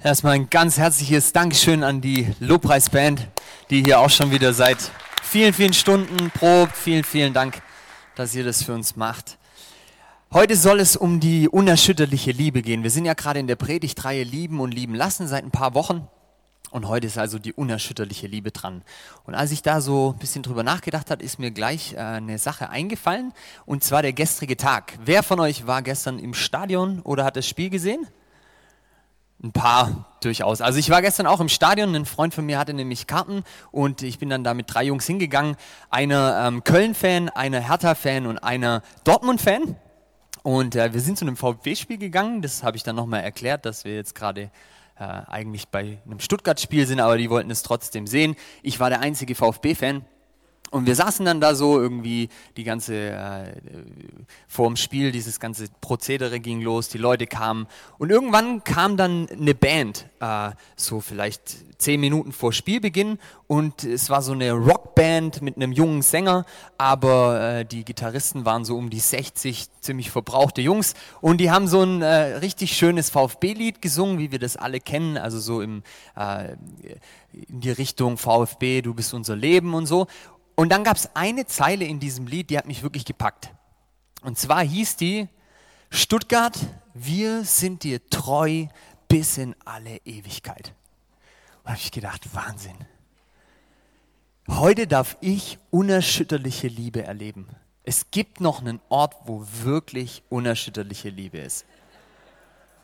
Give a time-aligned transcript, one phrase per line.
[0.00, 3.26] Erstmal ein ganz herzliches Dankeschön an die Lobpreisband,
[3.68, 4.92] die hier auch schon wieder seit
[5.24, 6.76] vielen, vielen Stunden probt.
[6.76, 7.60] Vielen, vielen Dank,
[8.14, 9.38] dass ihr das für uns macht.
[10.32, 12.84] Heute soll es um die unerschütterliche Liebe gehen.
[12.84, 16.06] Wir sind ja gerade in der Predigtreihe Lieben und Lieben lassen seit ein paar Wochen.
[16.70, 18.84] Und heute ist also die unerschütterliche Liebe dran.
[19.24, 22.38] Und als ich da so ein bisschen drüber nachgedacht habe, ist mir gleich äh, eine
[22.38, 23.32] Sache eingefallen.
[23.66, 24.96] Und zwar der gestrige Tag.
[25.04, 28.06] Wer von euch war gestern im Stadion oder hat das Spiel gesehen?
[29.40, 30.60] Ein paar durchaus.
[30.60, 34.02] Also ich war gestern auch im Stadion, ein Freund von mir hatte nämlich Karten und
[34.02, 35.56] ich bin dann da mit drei Jungs hingegangen.
[35.90, 39.76] Einer ähm, Köln-Fan, einer Hertha-Fan und einer Dortmund-Fan.
[40.42, 43.84] Und äh, wir sind zu einem VfB-Spiel gegangen, das habe ich dann nochmal erklärt, dass
[43.84, 44.50] wir jetzt gerade
[44.98, 48.34] äh, eigentlich bei einem Stuttgart-Spiel sind, aber die wollten es trotzdem sehen.
[48.62, 50.04] Ich war der einzige VfB-Fan
[50.70, 53.52] und wir saßen dann da so irgendwie die ganze äh,
[54.46, 57.66] vor dem Spiel dieses ganze Prozedere ging los, die Leute kamen.
[57.96, 63.18] Und irgendwann kam dann eine Band äh, so vielleicht zehn Minuten vor Spielbeginn.
[63.46, 66.44] Und es war so eine Rockband mit einem jungen Sänger,
[66.76, 70.92] aber äh, die Gitarristen waren so um die 60 ziemlich verbrauchte Jungs.
[71.22, 75.16] Und die haben so ein äh, richtig schönes VfB-Lied gesungen, wie wir das alle kennen,
[75.16, 75.82] also so im
[76.14, 76.56] äh,
[77.32, 80.06] in die Richtung VfB, du bist unser Leben und so
[80.58, 83.54] und dann gab es eine Zeile in diesem Lied, die hat mich wirklich gepackt.
[84.22, 85.28] Und zwar hieß die,
[85.88, 86.58] Stuttgart,
[86.94, 88.66] wir sind dir treu
[89.06, 90.74] bis in alle Ewigkeit.
[91.62, 92.74] Und habe ich gedacht, Wahnsinn.
[94.48, 97.46] Heute darf ich unerschütterliche Liebe erleben.
[97.84, 101.66] Es gibt noch einen Ort, wo wirklich unerschütterliche Liebe ist.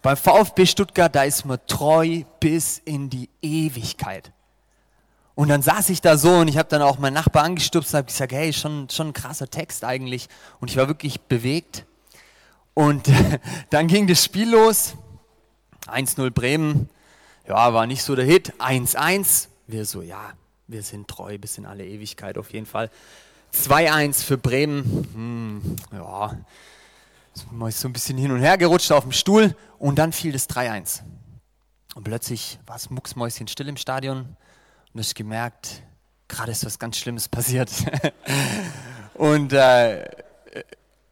[0.01, 4.33] Beim VfB Stuttgart, da ist man treu bis in die Ewigkeit.
[5.35, 7.99] Und dann saß ich da so und ich habe dann auch meinen Nachbar angestupst und
[7.99, 10.29] habe gesagt, hey, schon, schon ein krasser Text eigentlich.
[10.61, 11.87] Und ich war wirklich bewegt.
[12.73, 13.11] Und
[13.71, 14.95] dann ging das Spiel los.
[15.87, 16.89] 1-0 Bremen.
[17.49, 18.55] Ja, war nicht so der Hit.
[18.61, 19.49] 1-1.
[19.67, 20.33] Wir so, ja,
[20.69, 22.91] wir sind treu bis in alle Ewigkeit auf jeden Fall.
[23.55, 25.09] 2-1 für Bremen.
[25.15, 26.37] Hm, ja,
[27.35, 29.57] so ein bisschen hin und her gerutscht auf dem Stuhl.
[29.79, 31.03] Und dann fiel das 3-1.
[31.97, 34.37] Und plötzlich war es mucksmäuschen still im Stadion
[34.95, 35.83] und ich gemerkt,
[36.29, 37.71] gerade ist was ganz Schlimmes passiert.
[39.15, 40.05] und äh,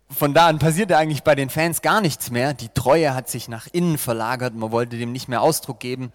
[0.09, 2.54] von da an passierte eigentlich bei den Fans gar nichts mehr.
[2.54, 6.12] Die Treue hat sich nach innen verlagert, man wollte dem nicht mehr Ausdruck geben.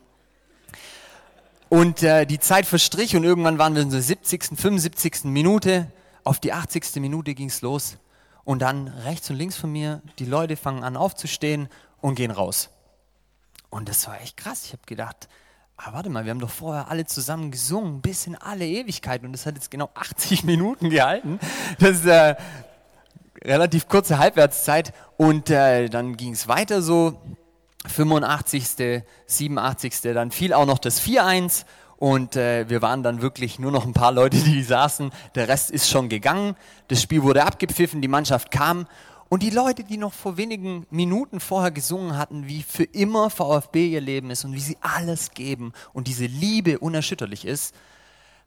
[1.69, 5.25] Und äh, die Zeit verstrich und irgendwann waren wir in der 70., 75.
[5.25, 5.91] Minute.
[6.23, 6.95] Auf die 80.
[7.01, 7.97] Minute ging es los.
[8.45, 11.67] Und dann rechts und links von mir, die Leute fangen an aufzustehen
[11.99, 12.69] und gehen raus.
[13.69, 14.63] Und das war echt krass.
[14.65, 15.27] Ich habe gedacht,
[15.77, 19.23] ah, warte mal, wir haben doch vorher alle zusammen gesungen, bis in alle Ewigkeit.
[19.23, 21.39] Und das hat jetzt genau 80 Minuten gehalten.
[21.79, 22.35] Das ist äh,
[23.43, 24.93] relativ kurze Halbwertszeit.
[25.15, 27.19] Und äh, dann ging es weiter so.
[27.85, 31.63] 85., 87., dann fiel auch noch das 4-1
[31.97, 35.11] und äh, wir waren dann wirklich nur noch ein paar Leute, die saßen.
[35.35, 36.55] Der Rest ist schon gegangen.
[36.89, 38.87] Das Spiel wurde abgepfiffen, die Mannschaft kam
[39.29, 43.87] und die Leute, die noch vor wenigen Minuten vorher gesungen hatten, wie für immer VfB
[43.87, 47.75] ihr Leben ist und wie sie alles geben und diese Liebe unerschütterlich ist,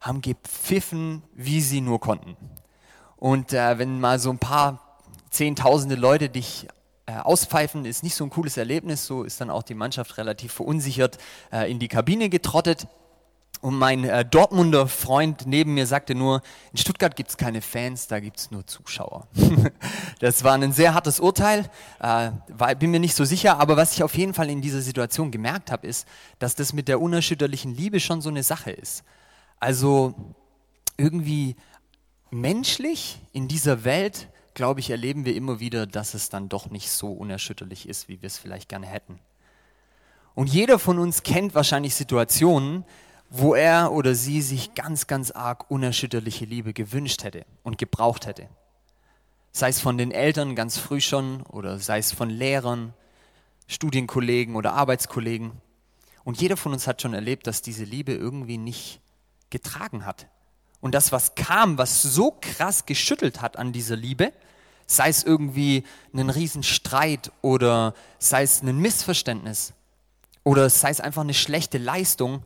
[0.01, 2.37] haben gepfiffen, wie sie nur konnten.
[3.17, 4.81] Und äh, wenn mal so ein paar
[5.31, 6.67] Zehntausende Leute dich
[7.07, 9.07] äh, auspfeifen, ist nicht so ein cooles Erlebnis.
[9.07, 11.19] So ist dann auch die Mannschaft relativ verunsichert
[11.53, 12.89] äh, in die Kabine getrottet.
[13.61, 16.41] Und mein äh, Dortmunder Freund neben mir sagte nur,
[16.73, 19.27] in Stuttgart gibt es keine Fans, da gibt es nur Zuschauer.
[20.21, 23.93] das war ein sehr hartes Urteil, äh, war, bin mir nicht so sicher, aber was
[23.93, 27.75] ich auf jeden Fall in dieser Situation gemerkt habe, ist, dass das mit der unerschütterlichen
[27.75, 29.05] Liebe schon so eine Sache ist.
[29.59, 30.15] Also
[30.97, 31.57] irgendwie
[32.31, 36.91] menschlich in dieser Welt, glaube ich, erleben wir immer wieder, dass es dann doch nicht
[36.91, 39.19] so unerschütterlich ist, wie wir es vielleicht gerne hätten.
[40.35, 42.85] Und jeder von uns kennt wahrscheinlich Situationen,
[43.31, 48.49] wo er oder sie sich ganz, ganz arg unerschütterliche Liebe gewünscht hätte und gebraucht hätte.
[49.53, 52.93] Sei es von den Eltern ganz früh schon oder sei es von Lehrern,
[53.69, 55.53] Studienkollegen oder Arbeitskollegen.
[56.25, 59.01] Und jeder von uns hat schon erlebt, dass diese Liebe irgendwie nicht
[59.49, 60.27] getragen hat.
[60.81, 64.33] Und das, was kam, was so krass geschüttelt hat an dieser Liebe,
[64.87, 69.73] sei es irgendwie einen Riesenstreit oder sei es ein Missverständnis
[70.43, 72.45] oder sei es einfach eine schlechte Leistung,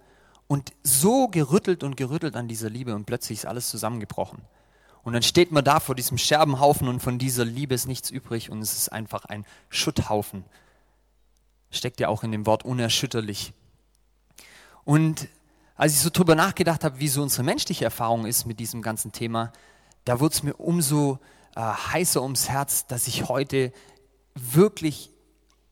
[0.54, 4.40] und so gerüttelt und gerüttelt an dieser Liebe und plötzlich ist alles zusammengebrochen.
[5.02, 8.50] Und dann steht man da vor diesem Scherbenhaufen und von dieser Liebe ist nichts übrig
[8.50, 10.44] und es ist einfach ein Schutthaufen.
[11.72, 13.52] Steckt ja auch in dem Wort unerschütterlich.
[14.84, 15.26] Und
[15.74, 19.10] als ich so drüber nachgedacht habe, wie so unsere menschliche Erfahrung ist mit diesem ganzen
[19.10, 19.50] Thema,
[20.04, 21.18] da wurde es mir umso
[21.56, 23.72] äh, heißer ums Herz, dass ich heute
[24.36, 25.10] wirklich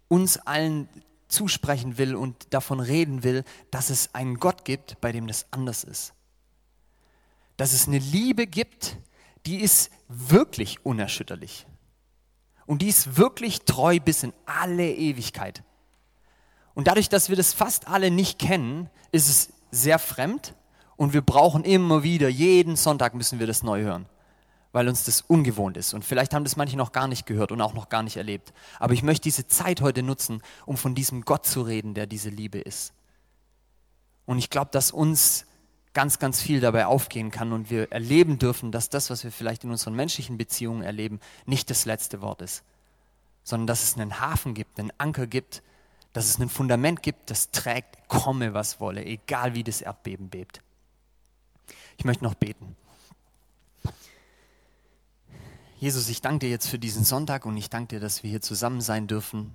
[0.08, 0.88] uns allen
[1.32, 5.84] zusprechen will und davon reden will, dass es einen Gott gibt, bei dem das anders
[5.84, 6.14] ist.
[7.56, 8.98] Dass es eine Liebe gibt,
[9.46, 11.66] die ist wirklich unerschütterlich.
[12.66, 15.62] Und die ist wirklich treu bis in alle Ewigkeit.
[16.74, 20.54] Und dadurch, dass wir das fast alle nicht kennen, ist es sehr fremd
[20.96, 24.06] und wir brauchen immer wieder, jeden Sonntag müssen wir das neu hören,
[24.72, 25.94] weil uns das ungewohnt ist.
[25.94, 28.52] Und vielleicht haben das manche noch gar nicht gehört und auch noch gar nicht erlebt.
[28.78, 32.30] Aber ich möchte diese Zeit heute nutzen, um von diesem Gott zu reden, der diese
[32.30, 32.92] Liebe ist.
[34.24, 35.46] Und ich glaube, dass uns
[35.92, 39.64] ganz, ganz viel dabei aufgehen kann und wir erleben dürfen, dass das, was wir vielleicht
[39.64, 42.64] in unseren menschlichen Beziehungen erleben, nicht das letzte Wort ist,
[43.42, 45.62] sondern dass es einen Hafen gibt, einen Anker gibt,
[46.14, 50.62] dass es ein Fundament gibt, das trägt, komme was wolle, egal wie das Erdbeben bebt.
[51.98, 52.76] Ich möchte noch beten.
[55.82, 58.40] Jesus, ich danke dir jetzt für diesen Sonntag und ich danke dir, dass wir hier
[58.40, 59.52] zusammen sein dürfen.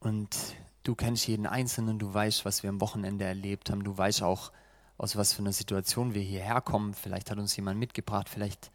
[0.00, 0.36] Und
[0.82, 4.52] du kennst jeden Einzelnen, du weißt, was wir am Wochenende erlebt haben, du weißt auch,
[4.98, 6.92] aus was für einer Situation wir hierher kommen.
[6.92, 8.70] Vielleicht hat uns jemand mitgebracht, vielleicht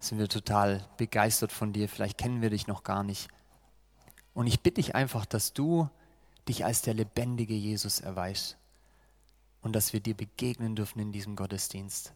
[0.00, 3.28] sind wir total begeistert von dir, vielleicht kennen wir dich noch gar nicht.
[4.32, 5.88] Und ich bitte dich einfach, dass du
[6.48, 8.58] dich als der lebendige Jesus erweist
[9.60, 12.12] und dass wir dir begegnen dürfen in diesem Gottesdienst.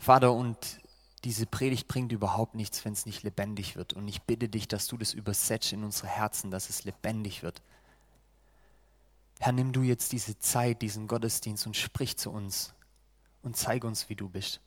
[0.00, 0.80] Vater, und
[1.24, 3.92] diese Predigt bringt überhaupt nichts, wenn es nicht lebendig wird.
[3.92, 7.60] Und ich bitte dich, dass du das übersetzt in unsere Herzen, dass es lebendig wird.
[9.38, 12.72] Herr, nimm du jetzt diese Zeit, diesen Gottesdienst und sprich zu uns
[13.42, 14.60] und zeig uns, wie du bist.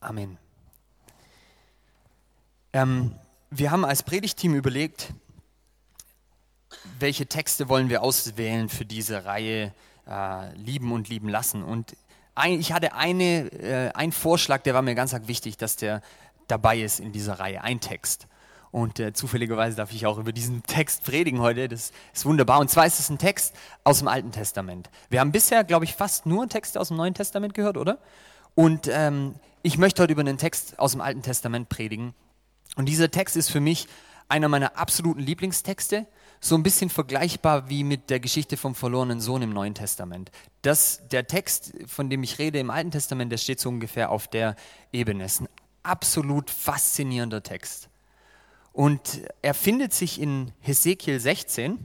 [0.00, 0.36] Amen.
[2.74, 3.14] Ähm,
[3.48, 5.14] wir haben als Predigteam überlegt,
[6.98, 9.74] welche Texte wollen wir auswählen für diese Reihe
[10.06, 11.62] äh, Lieben und Lieben lassen.
[11.62, 11.96] Und
[12.36, 16.02] ein, ich hatte eine, äh, einen Vorschlag, der war mir ganz wichtig, dass der
[16.48, 18.28] dabei ist in dieser Reihe, ein Text.
[18.70, 21.68] Und äh, zufälligerweise darf ich auch über diesen Text predigen heute.
[21.68, 22.60] Das ist wunderbar.
[22.60, 23.54] Und zwar ist es ein Text
[23.84, 24.90] aus dem Alten Testament.
[25.08, 27.98] Wir haben bisher, glaube ich, fast nur Texte aus dem Neuen Testament gehört, oder?
[28.54, 32.14] Und ähm, ich möchte heute über einen Text aus dem Alten Testament predigen.
[32.76, 33.88] Und dieser Text ist für mich
[34.28, 36.06] einer meiner absoluten Lieblingstexte,
[36.40, 40.30] so ein bisschen vergleichbar wie mit der Geschichte vom verlorenen Sohn im Neuen Testament.
[40.62, 44.28] Das, der Text, von dem ich rede im Alten Testament, der steht so ungefähr auf
[44.28, 44.56] der
[44.92, 45.24] Ebene.
[45.24, 45.48] Es ist ein
[45.82, 47.88] absolut faszinierender Text.
[48.72, 51.78] Und er findet sich in Hesekiel 16.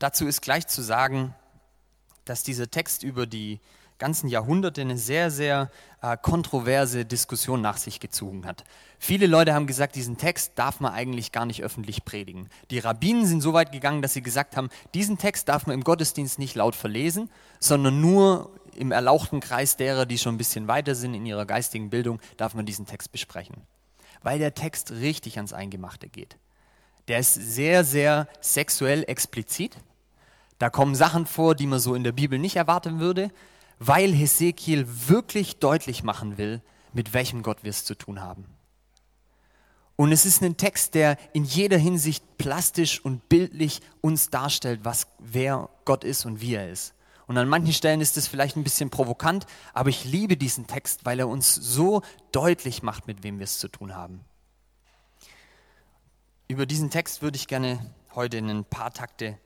[0.00, 1.34] Dazu ist gleich zu sagen,
[2.24, 3.60] dass dieser Text über die
[3.98, 5.70] ganzen Jahrhunderte eine sehr, sehr
[6.02, 8.64] äh, kontroverse Diskussion nach sich gezogen hat.
[8.98, 12.48] Viele Leute haben gesagt, diesen Text darf man eigentlich gar nicht öffentlich predigen.
[12.70, 15.84] Die Rabbinen sind so weit gegangen, dass sie gesagt haben, diesen Text darf man im
[15.84, 17.30] Gottesdienst nicht laut verlesen,
[17.60, 21.90] sondern nur im erlauchten Kreis derer, die schon ein bisschen weiter sind in ihrer geistigen
[21.90, 23.56] Bildung, darf man diesen Text besprechen.
[24.22, 26.36] Weil der Text richtig ans Eingemachte geht.
[27.08, 29.76] Der ist sehr, sehr sexuell explizit.
[30.58, 33.30] Da kommen Sachen vor, die man so in der Bibel nicht erwarten würde
[33.86, 38.46] weil Hesekiel wirklich deutlich machen will, mit welchem Gott wir es zu tun haben.
[39.96, 45.06] Und es ist ein Text, der in jeder Hinsicht plastisch und bildlich uns darstellt, was
[45.18, 46.94] wer Gott ist und wie er ist.
[47.26, 51.04] Und an manchen Stellen ist es vielleicht ein bisschen provokant, aber ich liebe diesen Text,
[51.04, 52.02] weil er uns so
[52.32, 54.20] deutlich macht, mit wem wir es zu tun haben.
[56.48, 59.38] Über diesen Text würde ich gerne heute in ein paar Takte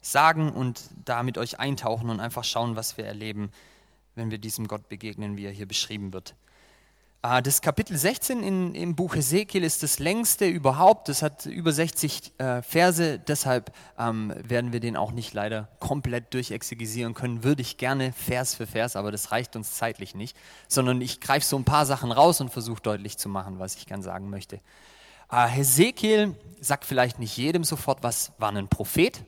[0.00, 3.50] sagen und da mit euch eintauchen und einfach schauen, was wir erleben,
[4.14, 6.34] wenn wir diesem Gott begegnen, wie er hier beschrieben wird.
[7.20, 11.08] Ah, das Kapitel 16 in, im Buch Ezekiel ist das längste überhaupt.
[11.08, 16.32] Das hat über 60 äh, Verse, deshalb ähm, werden wir den auch nicht leider komplett
[16.32, 17.42] durchexegesieren können.
[17.42, 20.36] Würde ich gerne Vers für Vers, aber das reicht uns zeitlich nicht,
[20.68, 23.86] sondern ich greife so ein paar Sachen raus und versuche deutlich zu machen, was ich
[23.86, 24.60] gern sagen möchte.
[25.28, 29.24] Äh, Hesekiel sagt vielleicht nicht jedem sofort, was war ein Prophet,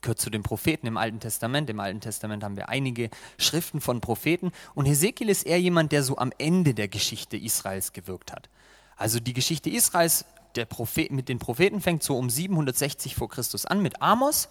[0.00, 1.68] gehört zu den Propheten im Alten Testament.
[1.70, 4.52] Im Alten Testament haben wir einige Schriften von Propheten.
[4.74, 8.48] Und Hesekiel ist eher jemand, der so am Ende der Geschichte Israels gewirkt hat.
[8.96, 10.24] Also die Geschichte Israels
[10.56, 14.48] der Prophet, mit den Propheten fängt so um 760 vor Christus an mit Amos.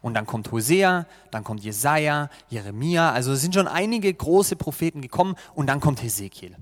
[0.00, 3.12] Und dann kommt Hosea, dann kommt Jesaja, Jeremia.
[3.12, 5.36] Also es sind schon einige große Propheten gekommen.
[5.54, 6.56] Und dann kommt Hesekiel.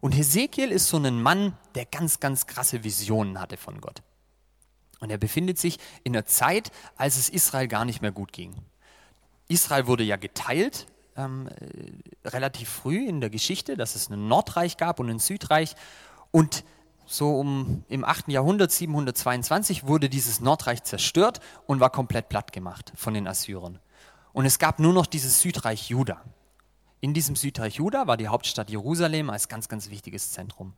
[0.00, 4.02] Und Hesekiel ist so ein Mann, der ganz, ganz krasse Visionen hatte von Gott.
[5.00, 8.54] Und er befindet sich in der Zeit, als es Israel gar nicht mehr gut ging.
[9.48, 10.86] Israel wurde ja geteilt
[11.16, 15.74] ähm, äh, relativ früh in der Geschichte, dass es ein Nordreich gab und ein Südreich.
[16.30, 16.64] Und
[17.06, 18.28] so um, im 8.
[18.28, 23.78] Jahrhundert, 722, wurde dieses Nordreich zerstört und war komplett platt gemacht von den Assyrern.
[24.32, 26.22] Und es gab nur noch dieses Südreich Juda.
[27.00, 30.74] In diesem Südreich Juda war die Hauptstadt Jerusalem als ganz, ganz wichtiges Zentrum.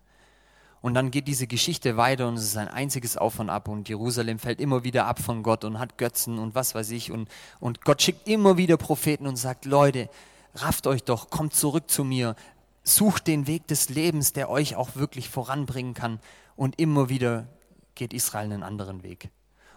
[0.81, 3.89] Und dann geht diese Geschichte weiter und es ist ein einziges Auf und Ab und
[3.89, 7.11] Jerusalem fällt immer wieder ab von Gott und hat Götzen und was weiß ich.
[7.11, 10.09] Und, und Gott schickt immer wieder Propheten und sagt, Leute,
[10.55, 12.37] rafft euch doch, kommt zurück zu mir,
[12.85, 16.21] sucht den Weg des Lebens, der euch auch wirklich voranbringen kann.
[16.55, 17.49] Und immer wieder
[17.95, 19.31] geht Israel einen anderen Weg.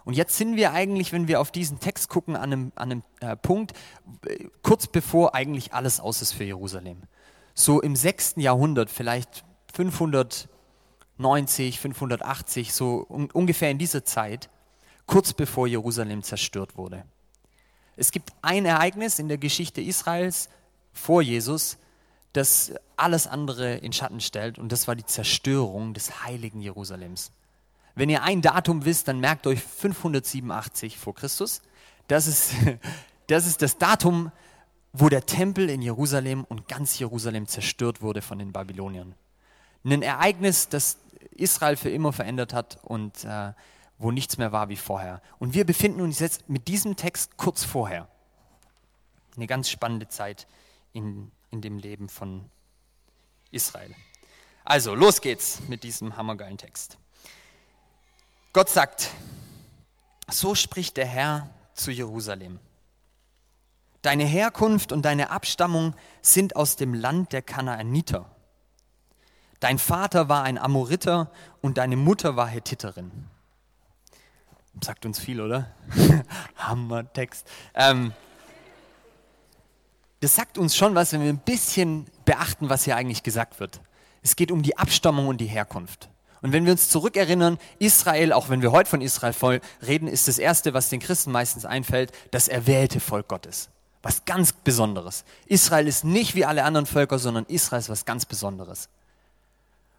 [0.04, 3.04] Und jetzt sind wir eigentlich, wenn wir auf diesen Text gucken, an einem, an einem
[3.20, 3.74] äh, Punkt,
[4.26, 7.04] äh, kurz bevor eigentlich alles aus ist für Jerusalem.
[7.54, 8.36] So im 6.
[8.38, 9.44] Jahrhundert, vielleicht
[11.22, 14.50] 590, 580, so un ungefähr in dieser Zeit,
[15.06, 17.06] kurz bevor Jerusalem zerstört wurde.
[17.96, 20.50] Es gibt ein Ereignis in der Geschichte Israels
[20.94, 21.78] vor Jesus,
[22.34, 27.32] das alles andere in Schatten stellt, und das war die Zerstörung des heiligen Jerusalems.
[27.94, 31.62] Wenn ihr ein Datum wisst, dann merkt euch 587 vor Christus.
[32.08, 32.54] Das ist,
[33.28, 34.32] das ist das Datum,
[34.94, 39.14] wo der Tempel in Jerusalem und ganz Jerusalem zerstört wurde von den Babyloniern.
[39.84, 40.98] Ein Ereignis, das
[41.32, 43.54] Israel für immer verändert hat und äh,
[43.98, 45.22] wo nichts mehr war wie vorher.
[45.40, 48.08] Und wir befinden uns jetzt mit diesem Text kurz vorher.
[49.36, 50.48] Eine ganz spannende Zeit
[50.94, 52.50] in, in dem Leben von
[53.52, 53.94] Israel.
[54.64, 56.98] Also, los geht's mit diesem hammergeilen Text.
[58.54, 59.10] Gott sagt,
[60.30, 62.60] so spricht der Herr zu Jerusalem.
[64.02, 68.30] Deine Herkunft und deine Abstammung sind aus dem Land der Kanaaniter.
[69.62, 71.30] Dein Vater war ein Amoriter
[71.62, 73.12] und deine Mutter war Hethiterin.
[74.84, 75.72] Sagt uns viel, oder?
[76.58, 77.48] Hammertext.
[77.76, 78.12] Ähm,
[80.20, 83.82] das sagt uns schon was, wenn wir ein bisschen beachten, was hier eigentlich gesagt wird.
[84.24, 86.10] Es geht um die Abstammung und die Herkunft.
[86.42, 90.28] Und wenn wir uns zurückerinnern, Israel, auch wenn wir heute von Israel voll reden, ist
[90.28, 93.70] das Erste, was den Christen meistens einfällt, das erwählte Volk Gottes.
[94.02, 95.24] Was ganz Besonderes.
[95.46, 98.90] Israel ist nicht wie alle anderen Völker, sondern Israel ist was ganz Besonderes.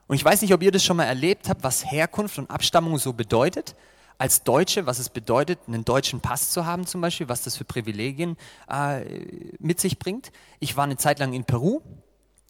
[0.06, 2.98] Und ich weiß nicht, ob ihr das schon mal erlebt habt, was Herkunft und Abstammung
[2.98, 3.74] so bedeutet.
[4.18, 7.64] Als Deutsche, was es bedeutet, einen deutschen Pass zu haben zum Beispiel, was das für
[7.64, 8.36] Privilegien
[8.70, 9.04] äh,
[9.58, 10.30] mit sich bringt.
[10.60, 11.80] Ich war eine Zeit lang in Peru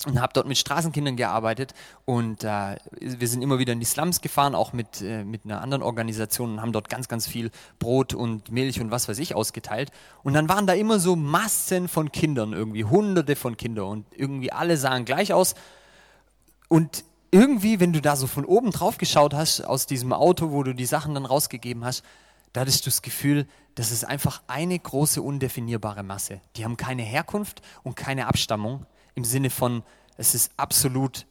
[0.07, 4.21] und habe dort mit Straßenkindern gearbeitet und äh, wir sind immer wieder in die Slums
[4.21, 8.13] gefahren, auch mit, äh, mit einer anderen Organisation und haben dort ganz, ganz viel Brot
[8.13, 9.91] und Milch und was weiß ich ausgeteilt.
[10.23, 14.53] Und dann waren da immer so Massen von Kindern, irgendwie hunderte von Kindern und irgendwie
[14.53, 15.55] alle sahen gleich aus.
[16.69, 20.63] Und irgendwie, wenn du da so von oben drauf geschaut hast, aus diesem Auto, wo
[20.63, 22.05] du die Sachen dann rausgegeben hast,
[22.53, 26.43] da hattest du das Gefühl, das ist einfach eine große undefinierbare Masse.
[26.57, 29.83] Die haben keine Herkunft und keine Abstammung im Sinne von,
[30.19, 31.27] es ist absolut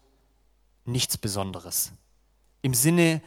[0.85, 1.91] nichts Besonderes.
[2.63, 3.21] Im Sinne,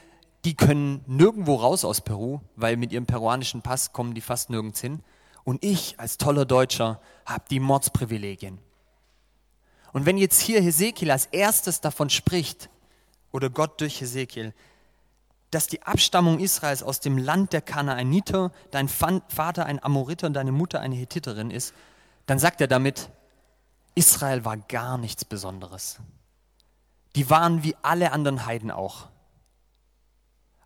[0.44, 4.80] die können nirgendwo raus aus Peru, weil mit ihrem peruanischen Pass kommen die fast nirgends
[4.80, 5.00] hin.
[5.44, 8.58] Und ich als toller Deutscher habe die Mordsprivilegien.
[9.94, 12.68] Und wenn jetzt hier Hesekiel als erstes davon spricht,
[13.30, 14.52] oder Gott durch Hesekiel,
[15.52, 20.50] dass die Abstammung Israels aus dem Land der Kanaaniter, dein Vater ein Amoriter und deine
[20.50, 21.74] Mutter eine Hethiterin ist,
[22.26, 23.08] dann sagt er damit,
[23.94, 25.98] Israel war gar nichts Besonderes.
[27.14, 29.06] Die waren wie alle anderen Heiden auch.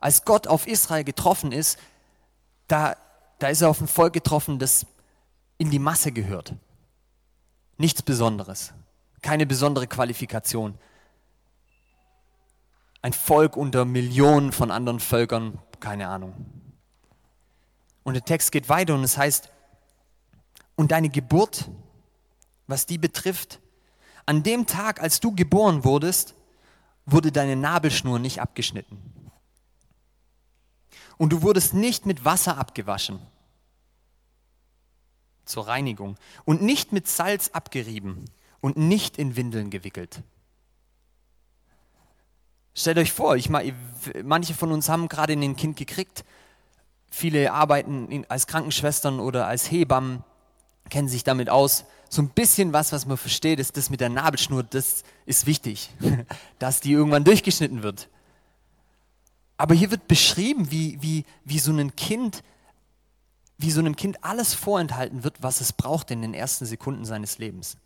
[0.01, 1.79] Als Gott auf Israel getroffen ist,
[2.67, 2.97] da,
[3.41, 4.87] da ist er auf ein Volk getroffen, das
[5.59, 6.55] in die Masse gehört.
[7.77, 8.73] Nichts Besonderes,
[9.23, 10.79] keine besondere Qualifikation.
[13.03, 16.35] Ein Volk unter Millionen von anderen Völkern, keine Ahnung.
[18.03, 19.51] Und der Text geht weiter und es heißt,
[20.77, 21.71] und deine Geburt
[22.69, 23.61] was die betrifft.
[24.27, 26.37] An dem Tag, als du geboren wurdest,
[27.07, 29.33] wurde deine Nabelschnur nicht abgeschnitten.
[31.17, 33.19] Und du wurdest nicht mit Wasser abgewaschen
[35.45, 38.27] zur Reinigung und nicht mit Salz abgerieben
[38.61, 40.23] und nicht in Windeln gewickelt.
[42.75, 46.25] Stellt euch vor, ich, manche von uns haben gerade ein Kind gekriegt.
[47.11, 50.23] Viele arbeiten als Krankenschwestern oder als Hebammen,
[50.89, 54.09] kennen sich damit aus so ein bisschen was, was man versteht, ist das mit der
[54.09, 55.91] Nabelschnur, das ist wichtig,
[56.59, 58.09] dass die irgendwann durchgeschnitten wird.
[59.57, 62.43] Aber hier wird beschrieben, wie, wie, wie so ein Kind,
[63.59, 67.39] wie so einem Kind alles vorenthalten wird, was es braucht in den ersten Sekunden seines
[67.39, 67.77] Lebens.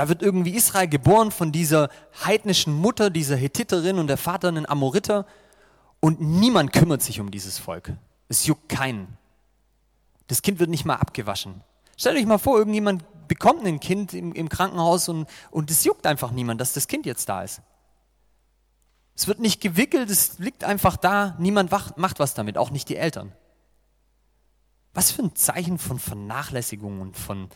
[0.00, 1.90] Da wird irgendwie Israel geboren von dieser
[2.24, 5.26] heidnischen Mutter, dieser Hethiterin und der Vater ein Amoriter
[6.00, 7.92] und niemand kümmert sich um dieses Volk.
[8.26, 9.18] Es juckt keinen.
[10.26, 11.60] Das Kind wird nicht mal abgewaschen.
[11.98, 16.06] Stellt euch mal vor, irgendjemand bekommt ein Kind im, im Krankenhaus und, und es juckt
[16.06, 17.60] einfach niemand, dass das Kind jetzt da ist.
[19.14, 22.96] Es wird nicht gewickelt, es liegt einfach da, niemand macht was damit, auch nicht die
[22.96, 23.32] Eltern.
[24.94, 27.50] Was für ein Zeichen von Vernachlässigung und von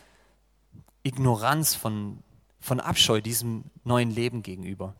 [1.05, 2.23] Ignoranz, von,
[2.65, 4.95] von Abscheu diesem neuen Leben gegenüber.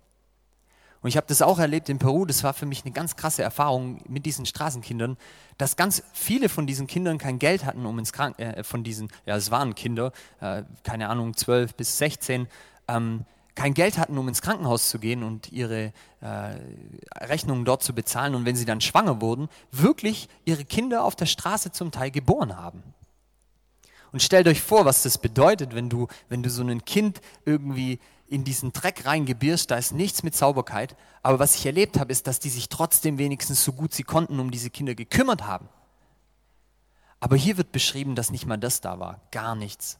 [1.01, 3.43] Und ich habe das auch erlebt in Peru, das war für mich eine ganz krasse
[3.43, 5.17] Erfahrung mit diesen Straßenkindern,
[5.57, 9.09] dass ganz viele von diesen Kindern kein Geld hatten, um ins Krankenhaus, äh, von diesen,
[9.25, 12.47] ja, es waren Kinder, äh, keine Ahnung, 12 bis 16,
[12.87, 16.55] ähm, kein Geld hatten, um ins Krankenhaus zu gehen und ihre äh,
[17.21, 21.25] Rechnungen dort zu bezahlen und wenn sie dann schwanger wurden, wirklich ihre Kinder auf der
[21.27, 22.83] Straße zum Teil geboren haben.
[24.15, 27.99] Und stellt euch vor, was das bedeutet, wenn du, wenn du so ein Kind irgendwie
[28.27, 30.95] in diesen Dreck reingebirst, da ist nichts mit Sauberkeit.
[31.21, 34.39] Aber was ich erlebt habe, ist, dass die sich trotzdem wenigstens so gut sie konnten
[34.39, 35.67] um diese Kinder gekümmert haben.
[37.19, 39.99] Aber hier wird beschrieben, dass nicht mal das da war, gar nichts.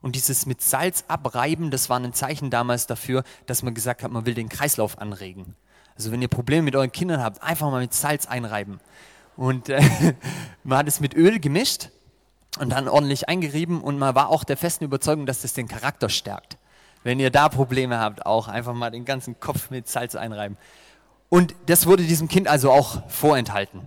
[0.00, 4.10] Und dieses mit Salz abreiben, das war ein Zeichen damals dafür, dass man gesagt hat,
[4.10, 5.54] man will den Kreislauf anregen.
[5.96, 8.80] Also wenn ihr Probleme mit euren Kindern habt, einfach mal mit Salz einreiben.
[9.36, 9.82] Und äh,
[10.64, 11.90] man hat es mit Öl gemischt
[12.58, 16.08] und dann ordentlich eingerieben und man war auch der festen Überzeugung, dass das den Charakter
[16.08, 16.58] stärkt.
[17.02, 20.56] Wenn ihr da Probleme habt, auch einfach mal den ganzen Kopf mit Salz einreiben.
[21.28, 23.80] Und das wurde diesem Kind also auch vorenthalten.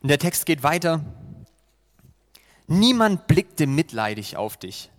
[0.00, 1.04] Und der Text geht weiter.
[2.66, 4.90] Niemand blickte mitleidig auf dich,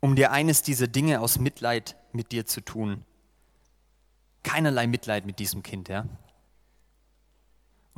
[0.00, 3.04] um dir eines dieser Dinge aus Mitleid mit dir zu tun.
[4.42, 6.06] Keinerlei Mitleid mit diesem Kind, ja.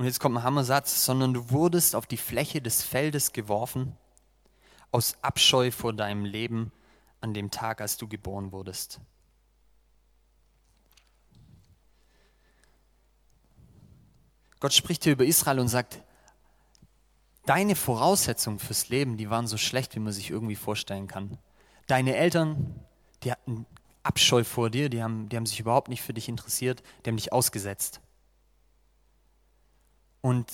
[0.01, 3.99] Und jetzt kommt ein Hammersatz, sondern du wurdest auf die Fläche des Feldes geworfen,
[4.93, 6.73] aus Abscheu vor deinem Leben
[7.21, 8.99] an dem Tag, als du geboren wurdest.
[14.59, 16.03] Gott spricht hier über Israel und sagt,
[17.45, 21.37] Deine Voraussetzungen fürs Leben, die waren so schlecht, wie man sich irgendwie vorstellen kann.
[21.89, 22.81] Deine Eltern,
[23.23, 23.67] die hatten
[24.03, 27.19] Abscheu vor dir, die haben, die haben sich überhaupt nicht für dich interessiert, die haben
[27.19, 28.01] dich ausgesetzt.
[30.21, 30.47] Und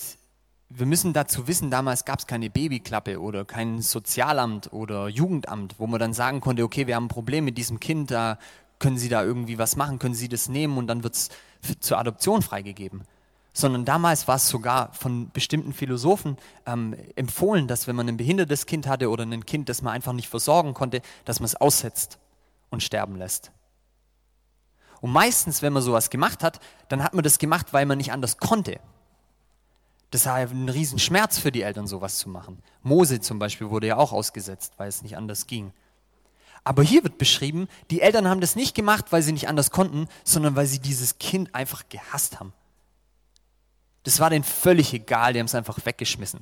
[0.69, 5.87] wir müssen dazu wissen, damals gab es keine Babyklappe oder kein Sozialamt oder Jugendamt, wo
[5.87, 8.37] man dann sagen konnte, okay, wir haben ein Problem mit diesem Kind, da
[8.79, 11.29] können Sie da irgendwie was machen, können Sie das nehmen und dann wird es
[11.79, 13.03] zur Adoption freigegeben
[13.57, 16.37] sondern damals war es sogar von bestimmten Philosophen
[16.67, 20.13] ähm, empfohlen, dass wenn man ein behindertes Kind hatte oder ein Kind, das man einfach
[20.13, 22.19] nicht versorgen konnte, dass man es aussetzt
[22.69, 23.51] und sterben lässt.
[25.01, 28.11] Und meistens, wenn man sowas gemacht hat, dann hat man das gemacht, weil man nicht
[28.11, 28.79] anders konnte.
[30.11, 32.63] Das war ein Riesenschmerz für die Eltern, sowas zu machen.
[32.81, 35.73] Mose zum Beispiel wurde ja auch ausgesetzt, weil es nicht anders ging.
[36.63, 40.07] Aber hier wird beschrieben, die Eltern haben das nicht gemacht, weil sie nicht anders konnten,
[40.23, 42.53] sondern weil sie dieses Kind einfach gehasst haben.
[44.03, 46.41] Das war denen völlig egal, die haben es einfach weggeschmissen.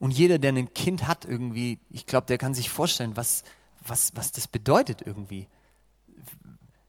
[0.00, 3.42] Und jeder, der ein Kind hat irgendwie, ich glaube, der kann sich vorstellen, was,
[3.86, 5.48] was, was das bedeutet irgendwie.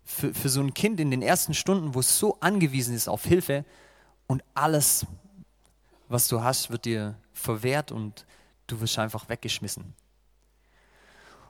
[0.04, 3.26] Für, für so ein Kind in den ersten Stunden, wo es so angewiesen ist auf
[3.26, 3.65] Hilfe
[4.30, 5.06] und alles,
[6.08, 8.26] was du hast, wird dir verwehrt und
[8.68, 9.94] du wirst einfach weggeschmissen.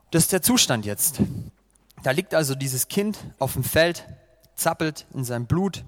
[0.09, 1.19] Das ist der Zustand jetzt.
[2.01, 4.07] Da liegt also dieses Kind auf dem Feld,
[4.55, 5.83] zappelt in seinem Blut,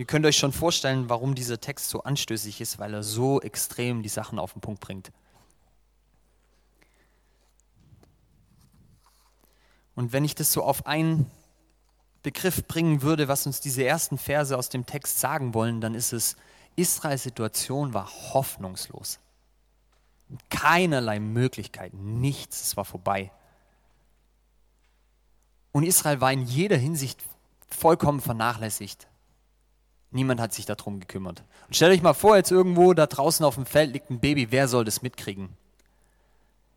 [0.00, 4.02] Ihr könnt euch schon vorstellen, warum dieser Text so anstößig ist, weil er so extrem
[4.02, 5.12] die Sachen auf den Punkt bringt.
[9.94, 11.30] Und wenn ich das so auf einen
[12.22, 16.12] Begriff bringen würde, was uns diese ersten Verse aus dem Text sagen wollen, dann ist
[16.12, 16.36] es,
[16.76, 19.18] Israels Situation war hoffnungslos.
[20.48, 23.32] Keinerlei Möglichkeiten, nichts, es war vorbei.
[25.72, 27.22] Und Israel war in jeder Hinsicht
[27.68, 29.08] vollkommen vernachlässigt.
[30.10, 31.44] Niemand hat sich darum gekümmert.
[31.68, 34.50] Und stellt euch mal vor, jetzt irgendwo da draußen auf dem Feld liegt ein Baby,
[34.50, 35.56] wer soll das mitkriegen?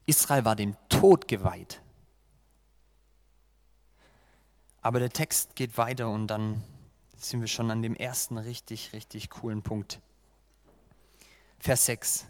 [0.06, 1.82] Israel war dem Tod geweiht.
[4.84, 6.62] Aber der Text geht weiter und dann
[7.18, 10.02] sind wir schon an dem ersten richtig, richtig coolen Punkt.
[11.58, 12.26] Vers 6.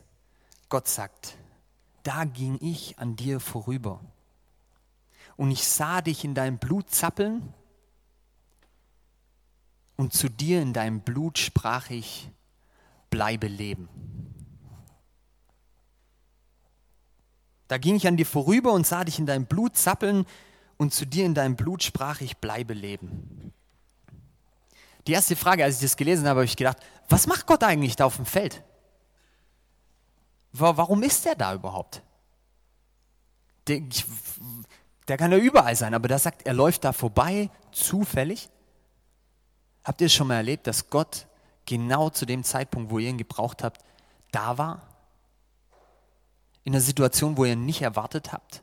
[0.69, 1.35] Gott sagt,
[2.03, 3.99] da ging ich an dir vorüber
[5.35, 7.53] und ich sah dich in deinem Blut zappeln
[9.97, 12.29] und zu dir in deinem Blut sprach ich,
[13.09, 13.89] bleibe leben.
[17.67, 20.27] Da ging ich an dir vorüber und sah dich in deinem Blut zappeln
[20.83, 23.53] und zu dir in deinem Blut sprach ich, bleibe leben.
[25.07, 26.77] Die erste Frage, als ich das gelesen habe, habe ich gedacht,
[27.09, 28.61] was macht Gott eigentlich da auf dem Feld?
[30.51, 32.03] Warum ist er da überhaupt?
[33.67, 33.81] Der,
[35.07, 38.49] der kann ja überall sein, aber da sagt, er läuft da vorbei, zufällig.
[39.83, 41.27] Habt ihr es schon mal erlebt, dass Gott
[41.65, 43.81] genau zu dem Zeitpunkt, wo ihr ihn gebraucht habt,
[44.31, 44.81] da war?
[46.63, 48.62] In einer Situation, wo ihr ihn nicht erwartet habt?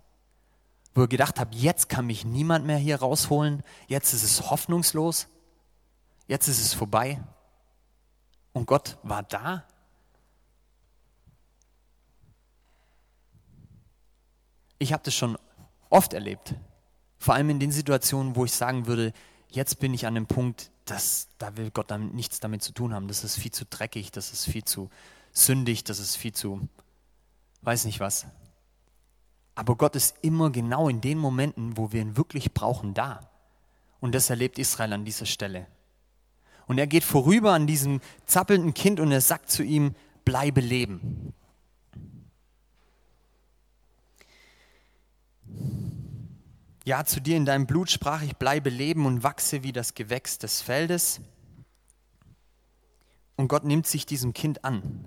[0.95, 5.29] Wo ihr gedacht habt, jetzt kann mich niemand mehr hier rausholen, jetzt ist es hoffnungslos,
[6.27, 7.23] jetzt ist es vorbei.
[8.53, 9.65] Und Gott war da?
[14.79, 15.39] Ich habe das schon
[15.91, 16.55] oft erlebt,
[17.19, 19.13] Vor allem in den Situationen, wo ich sagen würde,
[19.51, 22.95] jetzt bin ich an dem Punkt, dass da will Gott damit nichts damit zu tun
[22.95, 23.09] haben.
[23.09, 24.89] Das ist viel zu dreckig, das ist viel zu
[25.33, 26.67] sündig, das ist viel zu,
[27.63, 28.27] weiß nicht was.
[29.61, 33.29] Aber Gott ist immer genau in den Momenten, wo wir ihn wirklich brauchen, da.
[34.01, 35.67] Und das erlebt Israel an dieser Stelle.
[36.67, 39.95] Und er geht vorüber an diesem zappelnden Kind und er sagt zu ihm,
[40.25, 41.35] bleibe leben.
[46.87, 50.39] Ja, zu dir in deinem Blut sprach ich, bleibe leben und wachse wie das Gewächs
[50.39, 51.21] des Feldes.
[53.37, 55.05] Und Gott nimmt sich diesem Kind an.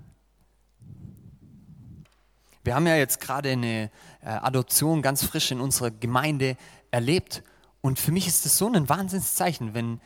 [2.64, 3.90] Wir haben ja jetzt gerade eine
[4.22, 6.56] äh, Adoption ganz frisch in unserer Gemeinde
[6.90, 7.42] erlebt.
[7.82, 10.00] Und für mich ist das so ein Wahnsinnszeichen, wenn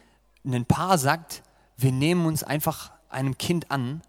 [0.44, 1.44] ein Paar sagt,
[1.76, 4.02] wir nehmen uns einfach einem Kind an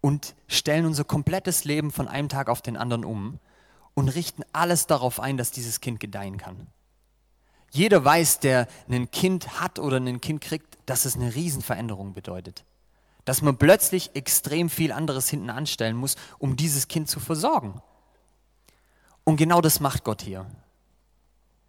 [0.00, 3.40] und stellen unser komplettes Leben von einem Tag auf den anderen um
[3.94, 6.68] und richten alles darauf ein, dass dieses Kind gedeihen kann.
[7.72, 12.64] Jeder weiß, der ein Kind hat oder ein Kind kriegt, dass es eine Riesenveränderung bedeutet
[13.30, 17.80] dass man plötzlich extrem viel anderes hinten anstellen muss, um dieses Kind zu versorgen.
[19.22, 20.46] Und genau das macht Gott hier.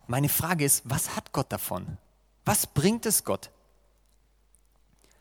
[0.08, 2.00] Meine Frage ist, was hat Gott davon?
[2.45, 3.52] Was bringt es Gott?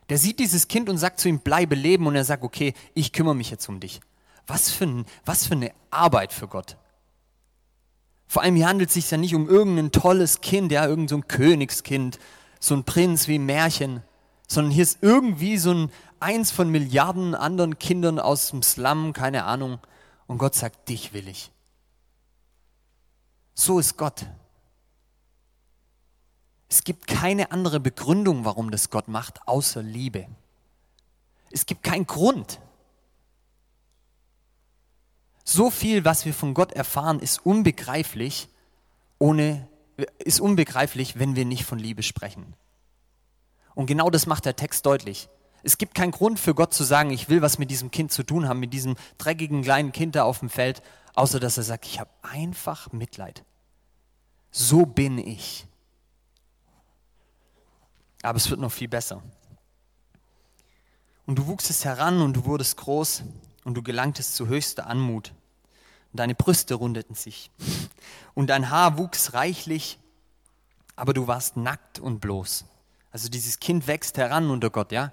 [0.08, 3.12] Der sieht dieses Kind und sagt zu ihm, bleibe leben und er sagt, okay, ich
[3.12, 4.00] kümmere mich jetzt um dich.
[4.46, 6.78] Was für, ein, was für eine Arbeit für Gott.
[8.26, 11.28] Vor allem hier handelt es sich ja nicht um irgendein tolles Kind, ja, irgendein so
[11.28, 12.18] Königskind,
[12.60, 14.02] so ein Prinz wie ein Märchen,
[14.50, 19.44] sondern hier ist irgendwie so ein eins von Milliarden anderen Kindern aus dem Slum, keine
[19.44, 19.78] Ahnung.
[20.26, 21.52] Und Gott sagt, dich will ich.
[23.54, 24.26] So ist Gott.
[26.68, 30.26] Es gibt keine andere Begründung, warum das Gott macht, außer Liebe.
[31.52, 32.60] Es gibt keinen Grund.
[35.44, 38.48] So viel, was wir von Gott erfahren, ist unbegreiflich,
[39.20, 39.68] ohne,
[40.18, 42.54] ist unbegreiflich, wenn wir nicht von Liebe sprechen.
[43.74, 45.28] Und genau das macht der Text deutlich.
[45.62, 48.22] Es gibt keinen Grund für Gott zu sagen, ich will was mit diesem Kind zu
[48.22, 50.82] tun haben, mit diesem dreckigen kleinen Kind da auf dem Feld,
[51.14, 53.44] außer dass er sagt, ich habe einfach Mitleid.
[54.50, 55.66] So bin ich.
[58.22, 59.22] Aber es wird noch viel besser.
[61.26, 63.22] Und du wuchsest heran und du wurdest groß
[63.64, 65.32] und du gelangtest zu höchster Anmut.
[66.12, 67.50] Und deine Brüste rundeten sich
[68.34, 69.98] und dein Haar wuchs reichlich,
[70.96, 72.64] aber du warst nackt und bloß.
[73.12, 75.12] Also dieses Kind wächst heran unter Gott, ja?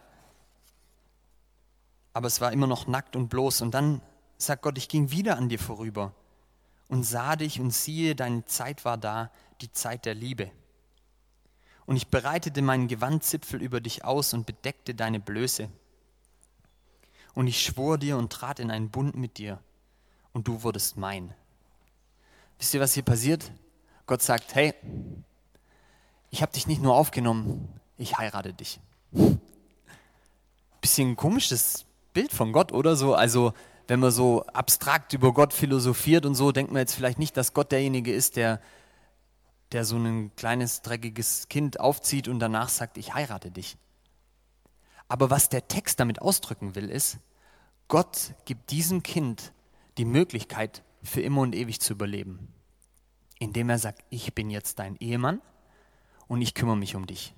[2.18, 3.62] aber es war immer noch nackt und bloß.
[3.62, 4.02] Und dann
[4.40, 6.16] sagt Gott, ich ging wieder an dir vorüber
[6.88, 9.30] und sah dich und siehe, deine Zeit war da,
[9.62, 10.50] die Zeit der Liebe.
[11.86, 15.70] Und ich bereitete meinen Gewandzipfel über dich aus und bedeckte deine Blöße.
[17.36, 19.60] Und ich schwor dir und trat in einen Bund mit dir,
[20.34, 21.36] und du wurdest mein.
[22.58, 23.52] Wisst ihr, was hier passiert?
[24.08, 24.74] Gott sagt, hey,
[26.32, 28.80] ich habe dich nicht nur aufgenommen, ich heirate dich.
[30.82, 33.14] Bisschen komisch, das Bild von Gott oder so.
[33.14, 33.54] Also
[33.88, 37.54] wenn man so abstrakt über Gott philosophiert und so, denkt man jetzt vielleicht nicht, dass
[37.54, 38.62] Gott derjenige ist, der,
[39.72, 43.78] der so ein kleines, dreckiges Kind aufzieht und danach sagt, ich heirate dich.
[45.08, 47.18] Aber was der Text damit ausdrücken will, ist,
[47.88, 49.54] Gott gibt diesem Kind
[49.98, 52.54] die Möglichkeit, für immer und ewig zu überleben.
[53.40, 55.42] Indem er sagt, ich bin jetzt dein Ehemann
[56.28, 57.34] und ich kümmere mich um dich.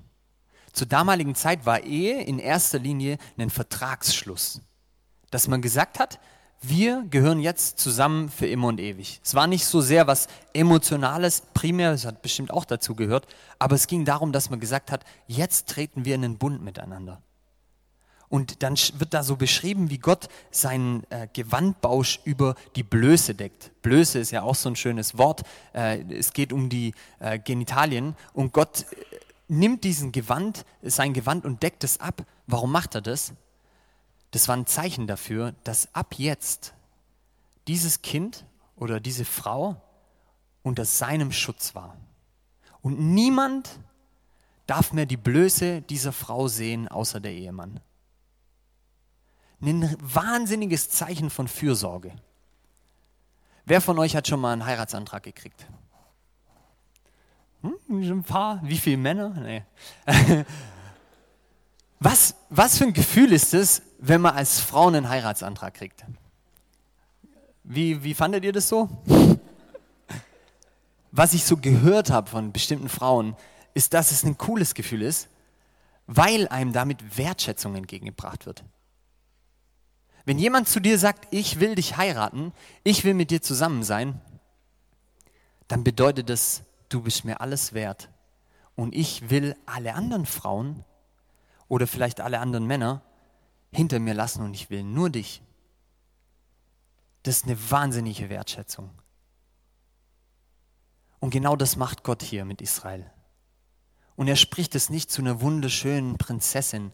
[0.74, 4.62] Zur damaligen Zeit war Ehe in erster Linie ein Vertragsschluss
[5.32, 6.20] dass man gesagt hat,
[6.62, 9.22] wir gehören jetzt zusammen für immer und ewig.
[9.24, 13.28] Es war nicht so sehr was Emotionales, primär, es hat bestimmt auch dazu gehört,
[13.60, 17.22] aber es ging darum, dass man gesagt hat, jetzt treten wir in einen Bund miteinander.
[18.28, 23.72] Und dann wird da so beschrieben, wie Gott seinen äh, Gewandbausch über die Blöße deckt.
[23.82, 25.42] Blöße ist ja auch so ein schönes Wort.
[25.74, 28.16] Äh, es geht um die äh, Genitalien.
[28.34, 28.96] Und Gott äh,
[29.50, 32.26] nimmt diesen Gewand, sein Gewand und deckt es ab.
[32.48, 33.34] Warum macht er das?
[34.32, 36.74] das war ein Zeichen dafür, dass ab jetzt
[37.68, 39.82] dieses Kind oder diese Frau
[40.62, 41.98] unter seinem Schutz war.
[42.82, 43.80] Und niemand
[44.68, 47.80] darf mehr die Blöße dieser Frau sehen, außer der Ehemann.
[49.62, 52.16] Ein wahnsinniges Zeichen von Fürsorge.
[53.66, 55.68] Wer von euch hat schon mal einen Heiratsantrag gekriegt?
[57.62, 58.62] Hm, ein paar?
[58.64, 59.30] Wie viele Männer?
[59.30, 59.64] Nee.
[62.00, 66.06] Was, was für ein Gefühl ist es, wenn man als Frau einen Heiratsantrag kriegt?
[67.66, 68.88] Wie, wie fandet ihr das so?
[71.12, 73.36] Was ich so gehört habe von bestimmten Frauen,
[73.74, 75.28] ist, dass es ein cooles Gefühl ist,
[76.08, 78.64] weil einem damit Wertschätzung entgegengebracht wird.
[80.24, 84.22] Wenn jemand zu dir sagt, ich will dich heiraten, ich will mit dir zusammen sein,
[85.68, 88.10] dann bedeutet das, du bist mir alles wert.
[88.76, 90.84] Und ich will alle anderen Frauen
[91.68, 93.02] oder vielleicht alle anderen Männer
[93.72, 95.42] hinter mir lassen und ich will nur dich.
[97.24, 98.90] Das ist eine wahnsinnige Wertschätzung.
[101.20, 103.12] Und genau das macht Gott hier mit Israel.
[104.16, 106.92] Und er spricht es nicht zu einer wunderschönen Prinzessin,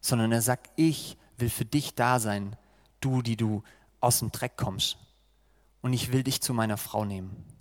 [0.00, 2.56] sondern er sagt, ich will für dich da sein,
[3.00, 3.62] du, die du
[4.00, 4.98] aus dem Dreck kommst.
[5.80, 7.51] Und ich will dich zu meiner Frau nehmen.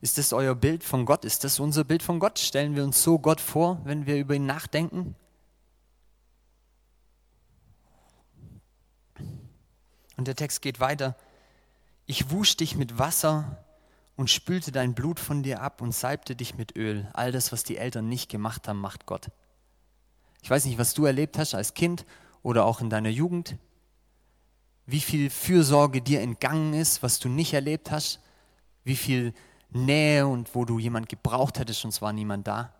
[0.00, 1.24] Ist das euer Bild von Gott?
[1.24, 2.38] Ist das unser Bild von Gott?
[2.38, 5.14] Stellen wir uns so Gott vor, wenn wir über ihn nachdenken?
[10.16, 11.16] Und der Text geht weiter.
[12.06, 13.64] Ich wusch dich mit Wasser
[14.16, 17.08] und spülte dein Blut von dir ab und salbte dich mit Öl.
[17.12, 19.30] All das, was die Eltern nicht gemacht haben, macht Gott.
[20.42, 22.06] Ich weiß nicht, was du erlebt hast als Kind
[22.42, 23.56] oder auch in deiner Jugend.
[24.86, 28.20] Wie viel Fürsorge dir entgangen ist, was du nicht erlebt hast.
[28.82, 29.34] Wie viel
[29.72, 32.72] Nähe und wo du jemand gebraucht hättest und es war niemand da.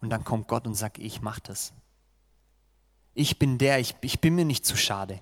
[0.00, 1.72] Und dann kommt Gott und sagt, ich mach das.
[3.14, 5.20] Ich bin der, ich, ich bin mir nicht zu schade.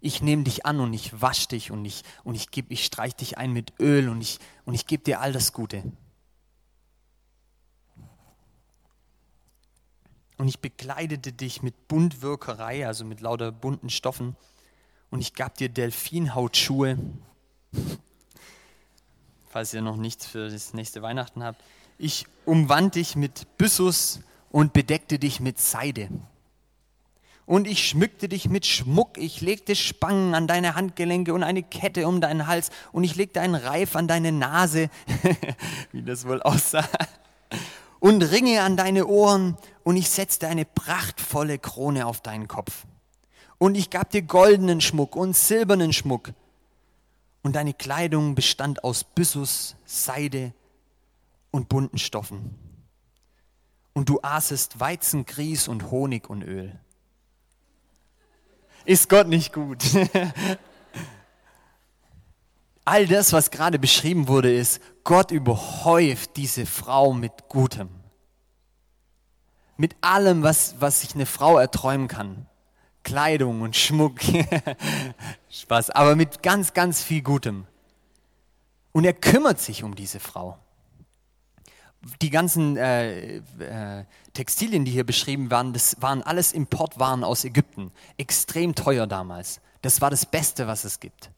[0.00, 3.38] Ich nehme dich an und ich wasche dich und ich, und ich, ich streich dich
[3.38, 5.82] ein mit Öl und ich, und ich gebe dir all das Gute.
[10.36, 14.36] Und ich bekleidete dich mit Buntwirkerei, also mit lauter bunten Stoffen.
[15.10, 16.96] Und ich gab dir Delfinhautschuhe
[19.48, 21.62] falls ihr noch nichts für das nächste Weihnachten habt.
[21.98, 26.08] Ich umwand dich mit Byssus und bedeckte dich mit Seide.
[27.46, 32.06] Und ich schmückte dich mit Schmuck, ich legte Spangen an deine Handgelenke und eine Kette
[32.06, 34.90] um deinen Hals und ich legte einen Reif an deine Nase,
[35.92, 36.86] wie das wohl aussah,
[38.00, 42.84] und Ringe an deine Ohren und ich setzte eine prachtvolle Krone auf deinen Kopf.
[43.56, 46.32] Und ich gab dir goldenen Schmuck und silbernen Schmuck
[47.42, 50.52] und deine Kleidung bestand aus Byssus, Seide
[51.50, 52.54] und bunten Stoffen.
[53.92, 56.78] Und du aßest Weizen, Grieß und Honig und Öl.
[58.84, 59.84] Ist Gott nicht gut?
[62.84, 67.90] All das, was gerade beschrieben wurde, ist, Gott überhäuft diese Frau mit Gutem.
[69.76, 72.47] Mit allem, was, was sich eine Frau erträumen kann.
[73.08, 74.20] Kleidung und Schmuck.
[75.50, 77.66] Spaß, aber mit ganz, ganz viel Gutem.
[78.92, 80.58] Und er kümmert sich um diese Frau.
[82.20, 87.92] Die ganzen äh, äh, Textilien, die hier beschrieben waren, das waren alles Importwaren aus Ägypten.
[88.18, 89.62] Extrem teuer damals.
[89.80, 91.30] Das war das Beste, was es gibt.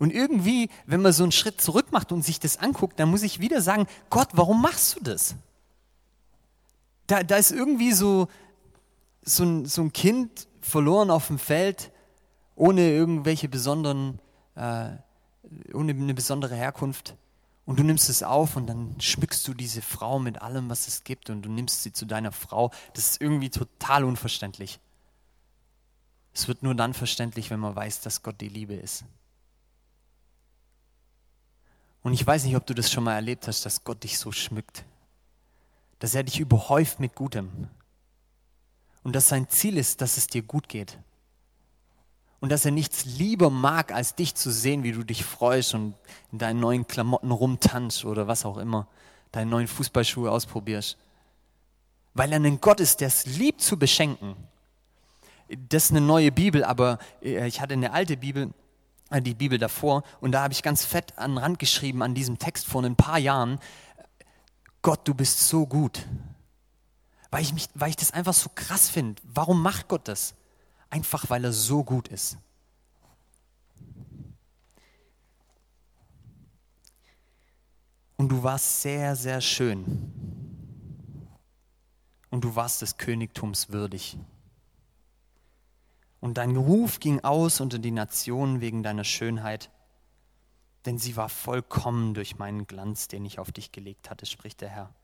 [0.00, 3.22] Und irgendwie, wenn man so einen Schritt zurück macht und sich das anguckt, dann muss
[3.22, 5.36] ich wieder sagen, Gott, warum machst du das?
[7.06, 8.26] Da, da ist irgendwie so,
[9.22, 11.92] so ein, so ein Kind verloren auf dem Feld,
[12.54, 14.18] ohne irgendwelche besonderen,
[14.54, 14.90] äh,
[15.72, 17.16] ohne eine besondere Herkunft.
[17.64, 21.04] Und du nimmst es auf und dann schmückst du diese Frau mit allem, was es
[21.04, 22.70] gibt und du nimmst sie zu deiner Frau.
[22.94, 24.80] Das ist irgendwie total unverständlich.
[26.32, 29.04] Es wird nur dann verständlich, wenn man weiß, dass Gott die Liebe ist.
[32.02, 34.32] Und ich weiß nicht, ob du das schon mal erlebt hast, dass Gott dich so
[34.32, 34.84] schmückt.
[35.98, 37.68] Dass er dich überhäuft mit Gutem
[39.02, 40.98] und dass sein Ziel ist, dass es dir gut geht.
[42.40, 45.94] Und dass er nichts lieber mag, als dich zu sehen, wie du dich freust und
[46.32, 48.88] in deinen neuen Klamotten rumtanzt oder was auch immer,
[49.32, 50.96] deine neuen Fußballschuhe ausprobierst.
[52.14, 54.36] Weil er ein Gott ist, der es liebt zu beschenken.
[55.68, 58.50] Das ist eine neue Bibel, aber äh, ich hatte eine alte Bibel,
[59.10, 62.14] äh, die Bibel davor, und da habe ich ganz fett an den Rand geschrieben an
[62.14, 63.58] diesem Text vor ein paar Jahren,
[64.82, 66.06] Gott, du bist so gut
[67.30, 69.20] weil ich, mich, weil ich das einfach so krass finde.
[69.24, 70.34] Warum macht Gott das?
[70.88, 72.36] Einfach weil er so gut ist.
[78.16, 80.12] Und du warst sehr, sehr schön.
[82.28, 84.18] Und du warst des Königtums würdig.
[86.20, 89.70] Und dein Ruf ging aus unter die Nationen wegen deiner Schönheit,
[90.84, 94.68] denn sie war vollkommen durch meinen Glanz, den ich auf dich gelegt hatte, spricht der
[94.68, 94.94] Herr.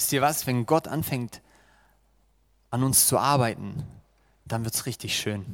[0.00, 1.42] Wisst ihr was, wenn Gott anfängt
[2.70, 3.86] an uns zu arbeiten,
[4.46, 5.44] dann wird es richtig schön.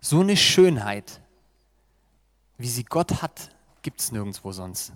[0.00, 1.20] So eine Schönheit,
[2.56, 4.94] wie sie Gott hat, gibt es nirgendwo sonst.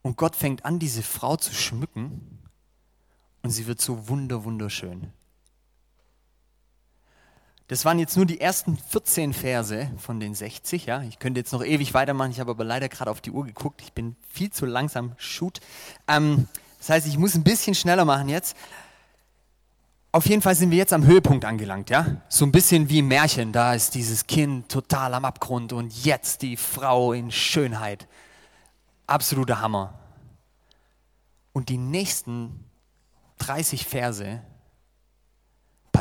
[0.00, 2.38] Und Gott fängt an, diese Frau zu schmücken
[3.42, 5.12] und sie wird so wunder, wunderschön.
[7.72, 10.84] Das waren jetzt nur die ersten 14 Verse von den 60.
[10.84, 11.00] Ja?
[11.04, 13.80] Ich könnte jetzt noch ewig weitermachen, ich habe aber leider gerade auf die Uhr geguckt.
[13.80, 15.14] Ich bin viel zu langsam.
[15.16, 15.58] Shoot.
[16.06, 18.58] Ähm, das heißt, ich muss ein bisschen schneller machen jetzt.
[20.10, 22.20] Auf jeden Fall sind wir jetzt am Höhepunkt angelangt, ja?
[22.28, 23.52] So ein bisschen wie im Märchen.
[23.52, 28.06] Da ist dieses Kind total am Abgrund und jetzt die Frau in Schönheit.
[29.06, 29.98] Absoluter Hammer.
[31.54, 32.66] Und die nächsten
[33.38, 34.42] 30 Verse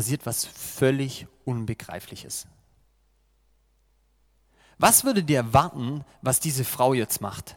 [0.01, 2.47] passiert was völlig Unbegreifliches.
[4.79, 7.55] Was würdet ihr erwarten, was diese Frau jetzt macht?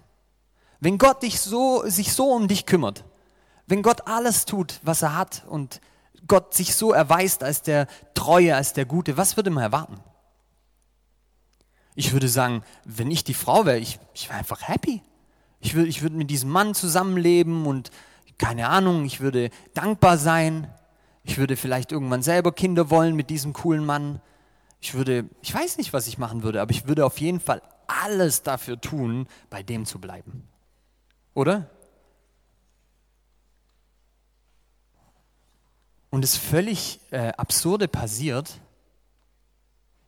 [0.79, 3.07] Wenn Gott dich so, sich so um dich kümmert,
[3.67, 5.81] wenn Gott alles tut, was er hat und
[6.29, 9.99] Gott sich so erweist als der Treue, als der Gute, was würde man erwarten?
[11.95, 15.01] Ich würde sagen, wenn ich die Frau wäre, ich, ich wäre einfach happy.
[15.61, 17.91] Ich würde, ich würde mit diesem Mann zusammenleben und
[18.37, 20.71] keine Ahnung, ich würde dankbar sein.
[21.25, 24.21] Ich würde vielleicht irgendwann selber Kinder wollen mit diesem coolen Mann.
[24.81, 27.63] Ich würde, ich weiß nicht, was ich machen würde, aber ich würde auf jeden Fall
[27.87, 30.47] alles dafür tun, bei dem zu bleiben.
[31.33, 31.71] Oder?
[36.11, 38.61] Und das völlig äh, Absurde passiert,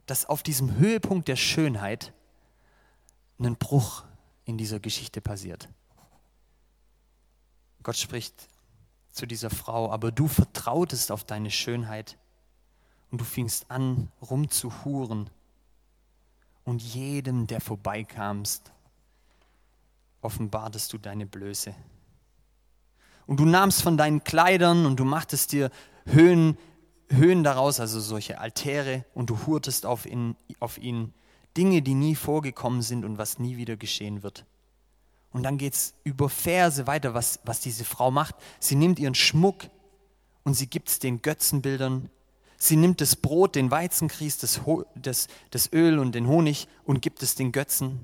[0.04, 2.12] dass auf diesem Höhepunkt der Schönheit
[3.40, 4.04] ein Bruch
[4.44, 5.68] in dieser Geschichte passiert.
[7.82, 8.48] Gott spricht
[9.16, 12.18] zu dieser Frau, aber du vertrautest auf deine Schönheit
[13.10, 15.30] und du fingst an, rumzuhuren
[16.64, 18.72] und jedem, der vorbeikamst,
[20.20, 21.74] offenbartest du deine Blöße.
[23.26, 25.70] Und du nahmst von deinen Kleidern und du machtest dir
[26.04, 26.58] Höhen,
[27.08, 31.14] Höhen daraus, also solche Altäre, und du hurtest auf ihn, auf ihn
[31.56, 34.44] Dinge, die nie vorgekommen sind und was nie wieder geschehen wird.
[35.36, 38.34] Und dann geht es über Verse weiter, was, was diese Frau macht.
[38.58, 39.68] Sie nimmt ihren Schmuck
[40.44, 42.08] und sie gibt es den Götzenbildern.
[42.56, 44.62] Sie nimmt das Brot, den Weizengrieß, das,
[44.94, 48.00] das, das Öl und den Honig und gibt es den Götzen.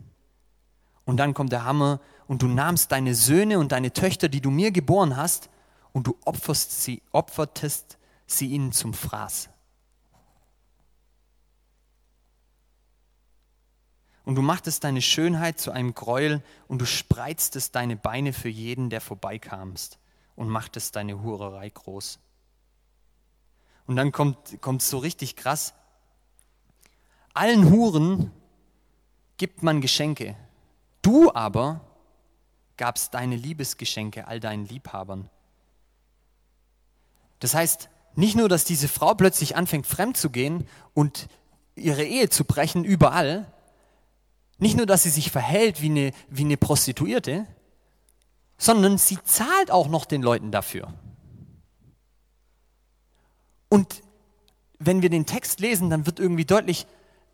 [1.07, 4.51] Und dann kommt der Hammer und du nahmst deine Söhne und deine Töchter, die du
[4.51, 5.49] mir geboren hast,
[5.95, 9.49] und du opferst sie, opfertest sie ihnen zum Fraß.
[14.25, 18.89] Und du machtest deine Schönheit zu einem Gräuel und du spreiztest deine Beine für jeden,
[18.89, 19.99] der vorbeikamst
[20.37, 22.19] und machtest deine Hurerei groß.
[23.87, 25.75] Und dann kommt es so richtig krass.
[27.35, 28.31] Allen Huren
[29.39, 30.37] gibt man Geschenke.
[31.03, 31.81] Du aber
[32.77, 35.29] gabst deine Liebesgeschenke all deinen Liebhabern.
[37.41, 41.29] Das heißt, nicht nur, dass diese Frau plötzlich anfängt, fremd zu gehen und
[41.75, 43.53] ihre Ehe zu brechen überall,
[44.59, 47.47] nicht nur, dass sie sich verhält wie eine, wie eine Prostituierte,
[48.59, 50.95] sondern sie zahlt auch noch den Leuten dafür.
[53.69, 54.03] Und
[54.79, 56.87] wenn wir den Text lesen, dann wird irgendwie deutlich,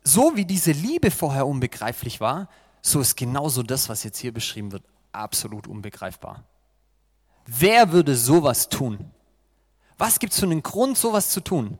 [0.03, 2.49] so wie diese Liebe vorher unbegreiflich war,
[2.81, 6.45] so ist genauso das, was jetzt hier beschrieben wird, absolut unbegreifbar.
[7.45, 9.11] Wer würde sowas tun?
[9.97, 11.77] Was gibt es für einen Grund, sowas zu tun?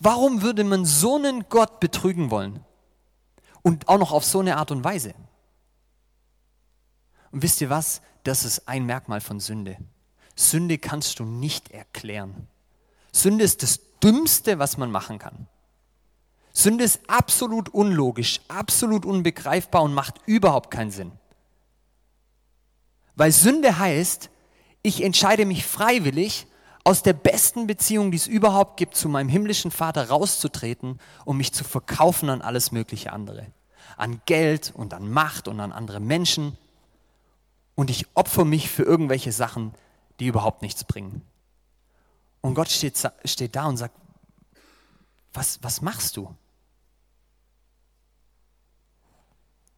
[0.00, 2.64] Warum würde man so einen Gott betrügen wollen?
[3.62, 5.14] Und auch noch auf so eine Art und Weise.
[7.30, 8.00] Und wisst ihr was?
[8.24, 9.76] Das ist ein Merkmal von Sünde.
[10.36, 12.46] Sünde kannst du nicht erklären.
[13.12, 15.48] Sünde ist das Dümmste, was man machen kann.
[16.52, 21.12] Sünde ist absolut unlogisch, absolut unbegreifbar und macht überhaupt keinen Sinn.
[23.16, 24.30] Weil Sünde heißt,
[24.82, 26.46] ich entscheide mich freiwillig,
[26.84, 31.52] aus der besten Beziehung, die es überhaupt gibt, zu meinem himmlischen Vater rauszutreten und mich
[31.52, 33.46] zu verkaufen an alles mögliche andere.
[33.96, 36.56] An Geld und an Macht und an andere Menschen.
[37.74, 39.74] Und ich opfer mich für irgendwelche Sachen,
[40.20, 41.22] die überhaupt nichts bringen.
[42.40, 43.94] Und Gott steht, steht da und sagt,
[45.32, 46.34] was, was machst du?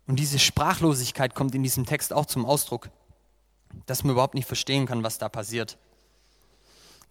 [0.07, 2.91] Und diese Sprachlosigkeit kommt in diesem Text auch zum Ausdruck,
[3.87, 5.79] dass man überhaupt nicht verstehen kann, was da passiert.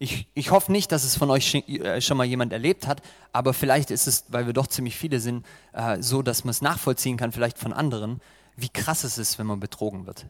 [0.02, 3.02] Ich, ich hoffe nicht, dass es von euch äh, schon mal jemand erlebt hat,
[3.34, 6.62] aber vielleicht ist es, weil wir doch ziemlich viele sind, äh, so, dass man es
[6.62, 8.22] nachvollziehen kann, vielleicht von anderen,
[8.56, 10.24] wie krass es ist, wenn man betrogen wird.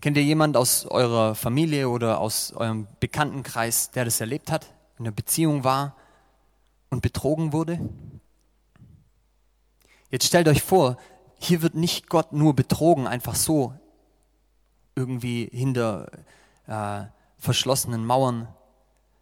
[0.00, 4.66] Kennt ihr jemand aus eurer Familie oder aus eurem Bekanntenkreis, der das erlebt hat,
[4.98, 5.94] in einer Beziehung war
[6.90, 7.78] und betrogen wurde?
[10.10, 10.96] Jetzt stellt euch vor,
[11.38, 13.72] hier wird nicht Gott nur betrogen, einfach so
[14.96, 16.10] irgendwie hinter
[16.66, 17.04] äh,
[17.42, 18.46] verschlossenen Mauern,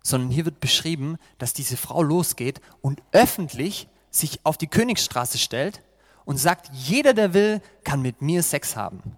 [0.02, 5.82] sondern hier wird beschrieben, dass diese Frau losgeht und öffentlich sich auf die Königsstraße stellt
[6.26, 9.16] und sagt, jeder, der will, kann mit mir Sex haben.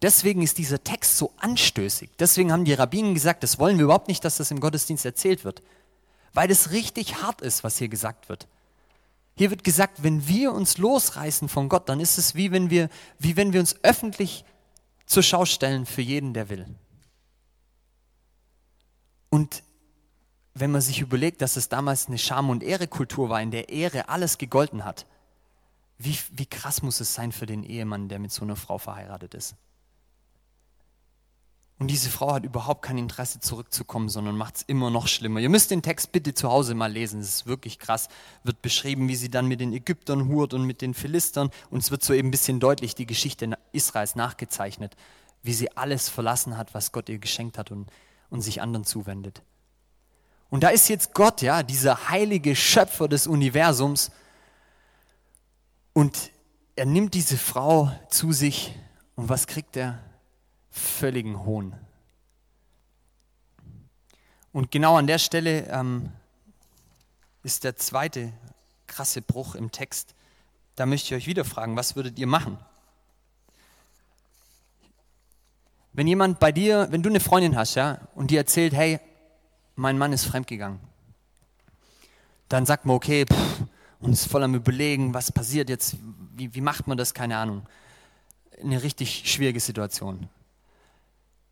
[0.00, 2.10] Deswegen ist dieser Text so anstößig.
[2.18, 5.44] Deswegen haben die Rabbinen gesagt, das wollen wir überhaupt nicht, dass das im Gottesdienst erzählt
[5.44, 5.62] wird.
[6.32, 8.46] Weil es richtig hart ist, was hier gesagt wird.
[9.36, 12.88] Hier wird gesagt, wenn wir uns losreißen von Gott, dann ist es wie wenn wir,
[13.18, 14.44] wie wenn wir uns öffentlich
[15.06, 16.66] zur Schau stellen für jeden, der will.
[19.30, 19.62] Und
[20.54, 24.08] wenn man sich überlegt, dass es damals eine Scham- und Ehrekultur war, in der Ehre
[24.08, 25.06] alles gegolten hat,
[25.98, 29.34] wie, wie krass muss es sein für den Ehemann, der mit so einer Frau verheiratet
[29.34, 29.54] ist?
[31.78, 35.40] Und diese Frau hat überhaupt kein Interesse zurückzukommen, sondern macht es immer noch schlimmer.
[35.40, 38.08] Ihr müsst den Text bitte zu Hause mal lesen, es ist wirklich krass.
[38.44, 41.50] Wird beschrieben, wie sie dann mit den Ägyptern hurt und mit den Philistern.
[41.70, 44.96] Und es wird so eben ein bisschen deutlich die Geschichte Israels nachgezeichnet,
[45.42, 47.90] wie sie alles verlassen hat, was Gott ihr geschenkt hat und,
[48.30, 49.42] und sich anderen zuwendet.
[50.48, 54.12] Und da ist jetzt Gott, ja, dieser heilige Schöpfer des Universums.
[55.92, 56.30] Und
[56.74, 58.74] er nimmt diese Frau zu sich.
[59.14, 59.98] Und was kriegt er?
[60.76, 61.74] Völligen Hohn.
[64.52, 66.10] Und genau an der Stelle ähm,
[67.42, 68.32] ist der zweite
[68.86, 70.14] krasse Bruch im Text.
[70.76, 72.58] Da möchte ich euch wieder fragen, was würdet ihr machen?
[75.92, 79.00] Wenn jemand bei dir, wenn du eine Freundin hast, ja, und die erzählt, hey,
[79.74, 80.80] mein Mann ist fremdgegangen,
[82.48, 83.62] dann sagt man, okay, pff,
[84.00, 85.96] und ist voll am Überlegen, was passiert jetzt,
[86.34, 87.66] wie, wie macht man das, keine Ahnung.
[88.62, 90.28] Eine richtig schwierige Situation.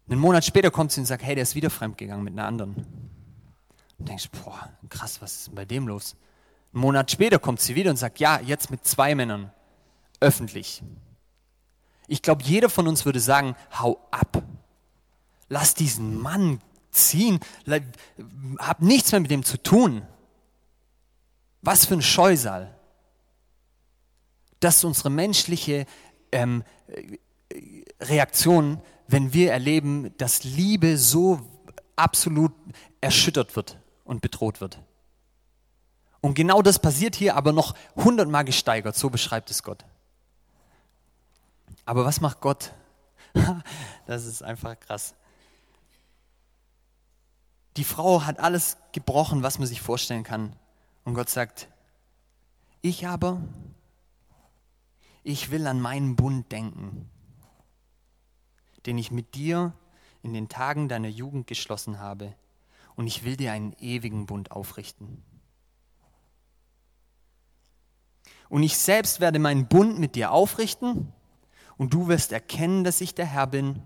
[0.09, 2.75] Einen Monat später kommt sie und sagt, hey, der ist wieder fremdgegangen mit einer anderen.
[3.99, 6.17] Und denkst, boah, krass, was ist denn bei dem los?
[6.73, 9.51] Einen Monat später kommt sie wieder und sagt, ja, jetzt mit zwei Männern,
[10.21, 10.83] öffentlich.
[12.07, 14.43] Ich glaube, jeder von uns würde sagen, hau ab.
[15.49, 17.41] Lass diesen Mann ziehen.
[18.59, 20.03] Hab nichts mehr mit dem zu tun.
[21.63, 22.75] Was für ein Scheusal.
[24.61, 25.87] Das ist unsere menschliche
[26.31, 26.63] ähm,
[28.01, 31.41] Reaktion wenn wir erleben, dass Liebe so
[31.97, 32.53] absolut
[33.01, 34.81] erschüttert wird und bedroht wird.
[36.21, 39.85] Und genau das passiert hier aber noch hundertmal gesteigert, so beschreibt es Gott.
[41.85, 42.73] Aber was macht Gott?
[44.07, 45.15] Das ist einfach krass.
[47.79, 50.55] Die Frau hat alles gebrochen, was man sich vorstellen kann.
[51.05, 51.69] Und Gott sagt,
[52.83, 53.41] ich aber,
[55.23, 57.09] ich will an meinen Bund denken
[58.87, 59.75] den ich mit dir
[60.23, 62.35] in den Tagen deiner Jugend geschlossen habe,
[62.97, 65.23] und ich will dir einen ewigen Bund aufrichten.
[68.49, 71.13] Und ich selbst werde meinen Bund mit dir aufrichten,
[71.77, 73.83] und du wirst erkennen, dass ich der Herr bin,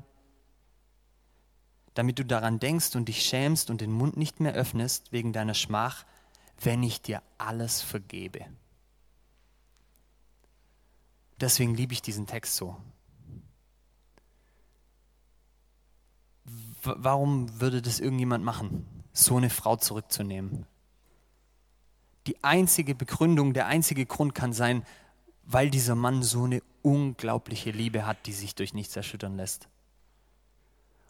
[1.95, 5.55] damit du daran denkst und dich schämst und den Mund nicht mehr öffnest wegen deiner
[5.55, 6.05] Schmach,
[6.61, 8.47] wenn ich dir alles vergebe.
[11.41, 12.77] Deswegen liebe ich diesen Text so.
[16.99, 20.67] Warum würde das irgendjemand machen, so eine Frau zurückzunehmen?
[22.27, 24.85] Die einzige Begründung, der einzige Grund kann sein,
[25.45, 29.69] weil dieser Mann so eine unglaubliche Liebe hat, die sich durch nichts erschüttern lässt.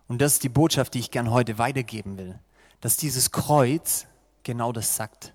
[0.07, 2.39] Und das ist die Botschaft, die ich gern heute weitergeben will,
[2.81, 4.07] dass dieses Kreuz
[4.45, 5.35] genau das sagt.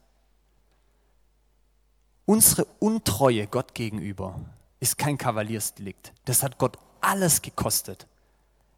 [2.26, 4.40] Unsere Untreue Gott gegenüber
[4.80, 6.14] ist kein Kavaliersdelikt.
[6.26, 8.08] Das hat Gott alles gekostet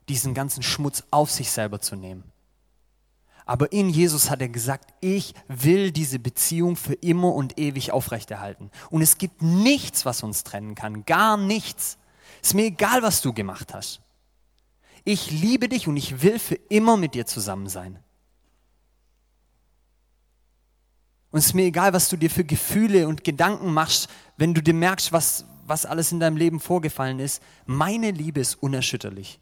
[0.09, 2.23] diesen ganzen Schmutz auf sich selber zu nehmen.
[3.45, 8.71] Aber in Jesus hat er gesagt, ich will diese Beziehung für immer und ewig aufrechterhalten.
[8.89, 11.97] Und es gibt nichts, was uns trennen kann, gar nichts.
[12.41, 14.01] Ist mir egal, was du gemacht hast.
[15.03, 17.99] Ich liebe dich und ich will für immer mit dir zusammen sein.
[21.29, 24.63] Und es ist mir egal, was du dir für Gefühle und Gedanken machst, wenn du
[24.63, 27.43] dir merkst, was, was alles in deinem Leben vorgefallen ist.
[27.67, 29.39] Meine Liebe ist unerschütterlich.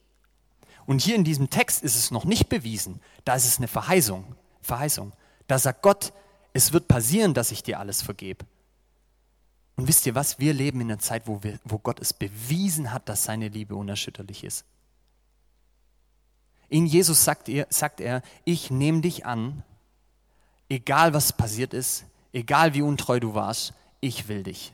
[0.85, 2.99] Und hier in diesem Text ist es noch nicht bewiesen.
[3.25, 4.35] Da ist es eine Verheißung.
[4.61, 5.13] Verheißung.
[5.47, 6.13] Da sagt Gott,
[6.53, 8.45] es wird passieren, dass ich dir alles vergebe.
[9.75, 10.39] Und wisst ihr was?
[10.39, 13.75] Wir leben in einer Zeit, wo, wir, wo Gott es bewiesen hat, dass seine Liebe
[13.75, 14.65] unerschütterlich ist.
[16.69, 19.63] In Jesus sagt er, sagt er ich nehme dich an,
[20.69, 24.73] egal was passiert ist, egal wie untreu du warst, ich will dich.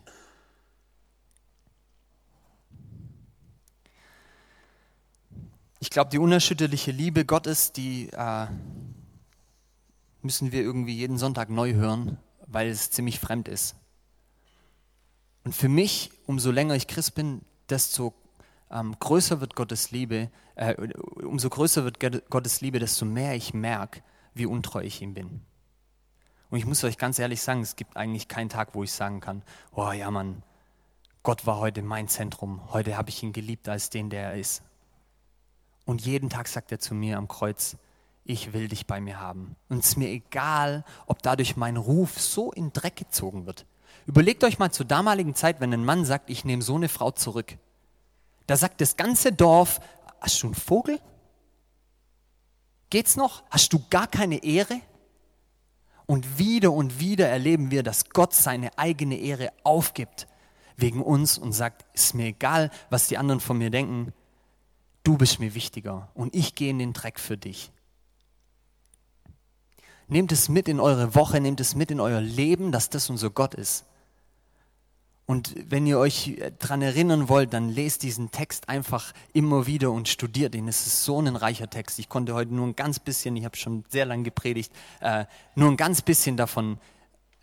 [5.81, 8.47] Ich glaube, die unerschütterliche Liebe Gottes, die äh,
[10.21, 12.17] müssen wir irgendwie jeden Sonntag neu hören,
[12.47, 13.75] weil es ziemlich fremd ist.
[15.45, 18.13] Und für mich, umso länger ich Christ bin, desto
[18.69, 20.75] ähm, größer wird Gottes Liebe, äh,
[21.23, 21.99] umso größer wird
[22.29, 24.01] Gottes Liebe, desto mehr ich merke,
[24.33, 25.41] wie untreu ich ihm bin.
[26.49, 29.21] Und ich muss euch ganz ehrlich sagen, es gibt eigentlich keinen Tag, wo ich sagen
[29.21, 30.43] kann, oh ja Mann,
[31.23, 34.63] Gott war heute mein Zentrum, heute habe ich ihn geliebt als den, der er ist.
[35.89, 37.75] Und jeden Tag sagt er zu mir am Kreuz,
[38.23, 39.55] ich will dich bei mir haben.
[39.69, 43.65] Und es ist mir egal, ob dadurch mein Ruf so in Dreck gezogen wird.
[44.05, 47.09] Überlegt euch mal zur damaligen Zeit, wenn ein Mann sagt, ich nehme so eine Frau
[47.09, 47.57] zurück.
[48.45, 49.79] Da sagt das ganze Dorf,
[50.21, 50.99] hast du einen Vogel?
[52.91, 53.41] Geht's noch?
[53.49, 54.81] Hast du gar keine Ehre?
[56.05, 60.27] Und wieder und wieder erleben wir, dass Gott seine eigene Ehre aufgibt
[60.77, 64.13] wegen uns und sagt, ist mir egal, was die anderen von mir denken,
[65.03, 67.71] du bist mir wichtiger und ich gehe in den Dreck für dich.
[70.07, 73.29] Nehmt es mit in eure Woche, nehmt es mit in euer Leben, dass das unser
[73.29, 73.85] Gott ist.
[75.29, 80.07] Und wenn ihr euch daran erinnern wollt, dann lest diesen Text einfach immer wieder und
[80.07, 80.67] studiert ihn.
[80.67, 81.99] Es ist so ein reicher Text.
[81.99, 85.69] Ich konnte heute nur ein ganz bisschen, ich habe schon sehr lange gepredigt, äh, nur
[85.69, 86.79] ein ganz bisschen davon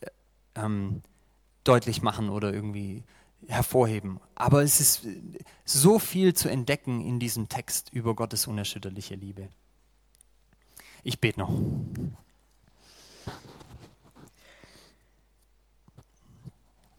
[0.01, 0.11] äh,
[0.57, 1.03] ähm,
[1.63, 3.05] deutlich machen oder irgendwie
[3.49, 4.21] hervorheben.
[4.35, 5.07] Aber es ist
[5.65, 9.49] so viel zu entdecken in diesem Text über Gottes unerschütterliche Liebe.
[11.03, 11.53] Ich bete noch.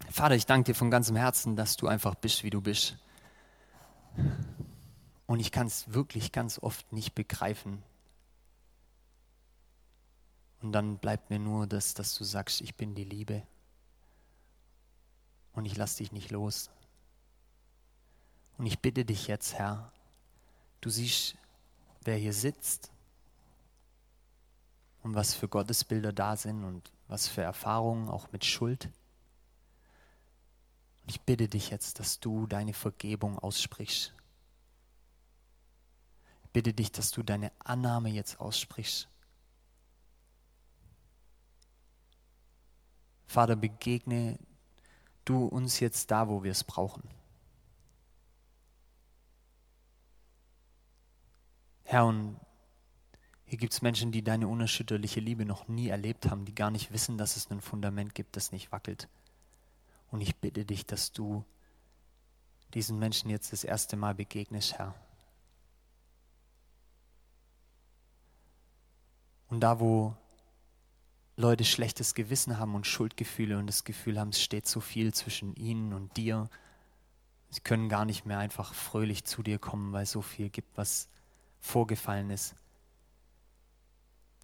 [0.09, 2.97] Vater, ich danke dir von ganzem Herzen, dass du einfach bist, wie du bist.
[5.27, 7.83] Und ich kann es wirklich ganz oft nicht begreifen.
[10.61, 13.43] Und dann bleibt mir nur das, dass du sagst, ich bin die Liebe.
[15.57, 16.69] Und ich lasse dich nicht los.
[18.59, 19.91] Und ich bitte dich jetzt, Herr,
[20.81, 21.35] du siehst,
[22.01, 22.91] wer hier sitzt
[25.01, 28.91] und was für Gottesbilder da sind und was für Erfahrungen auch mit Schuld.
[31.07, 34.13] Ich bitte dich jetzt, dass du deine Vergebung aussprichst.
[36.43, 39.07] Ich bitte dich, dass du deine Annahme jetzt aussprichst.
[43.25, 44.37] Vater, begegne
[45.29, 47.03] du uns jetzt da, wo wir es brauchen.
[51.83, 52.37] Herr, und
[53.45, 56.91] hier gibt es Menschen, die deine unerschütterliche Liebe noch nie erlebt haben, die gar nicht
[56.91, 59.07] wissen, dass es ein Fundament gibt, das nicht wackelt.
[60.11, 61.45] Und ich bitte dich, dass du
[62.73, 64.93] diesen Menschen jetzt das erste Mal begegnest, Herr.
[69.49, 70.13] Und da, wo
[71.39, 75.55] Leute schlechtes Gewissen haben und Schuldgefühle und das Gefühl haben, es steht so viel zwischen
[75.55, 76.49] ihnen und dir,
[77.51, 80.75] sie können gar nicht mehr einfach fröhlich zu dir kommen, weil es so viel gibt,
[80.75, 81.09] was
[81.59, 82.55] vorgefallen ist.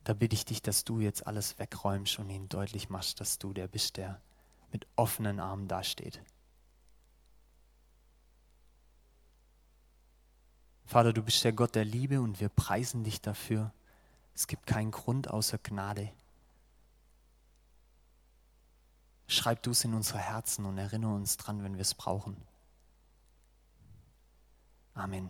[0.04, 3.54] Da bitte ich dich, dass du jetzt alles wegräumst und ihnen deutlich machst, dass du
[3.54, 4.22] der bist, der
[4.72, 6.22] mit offenen Armen dasteht.
[10.86, 13.74] Vater, du bist der Gott der Liebe und wir preisen dich dafür.
[14.36, 16.12] Es gibt keinen Grund außer Gnade.
[19.28, 22.38] Schreib du es in unsere Herzen und erinnere uns dran, wenn wir es brauchen.
[24.94, 25.30] Amen.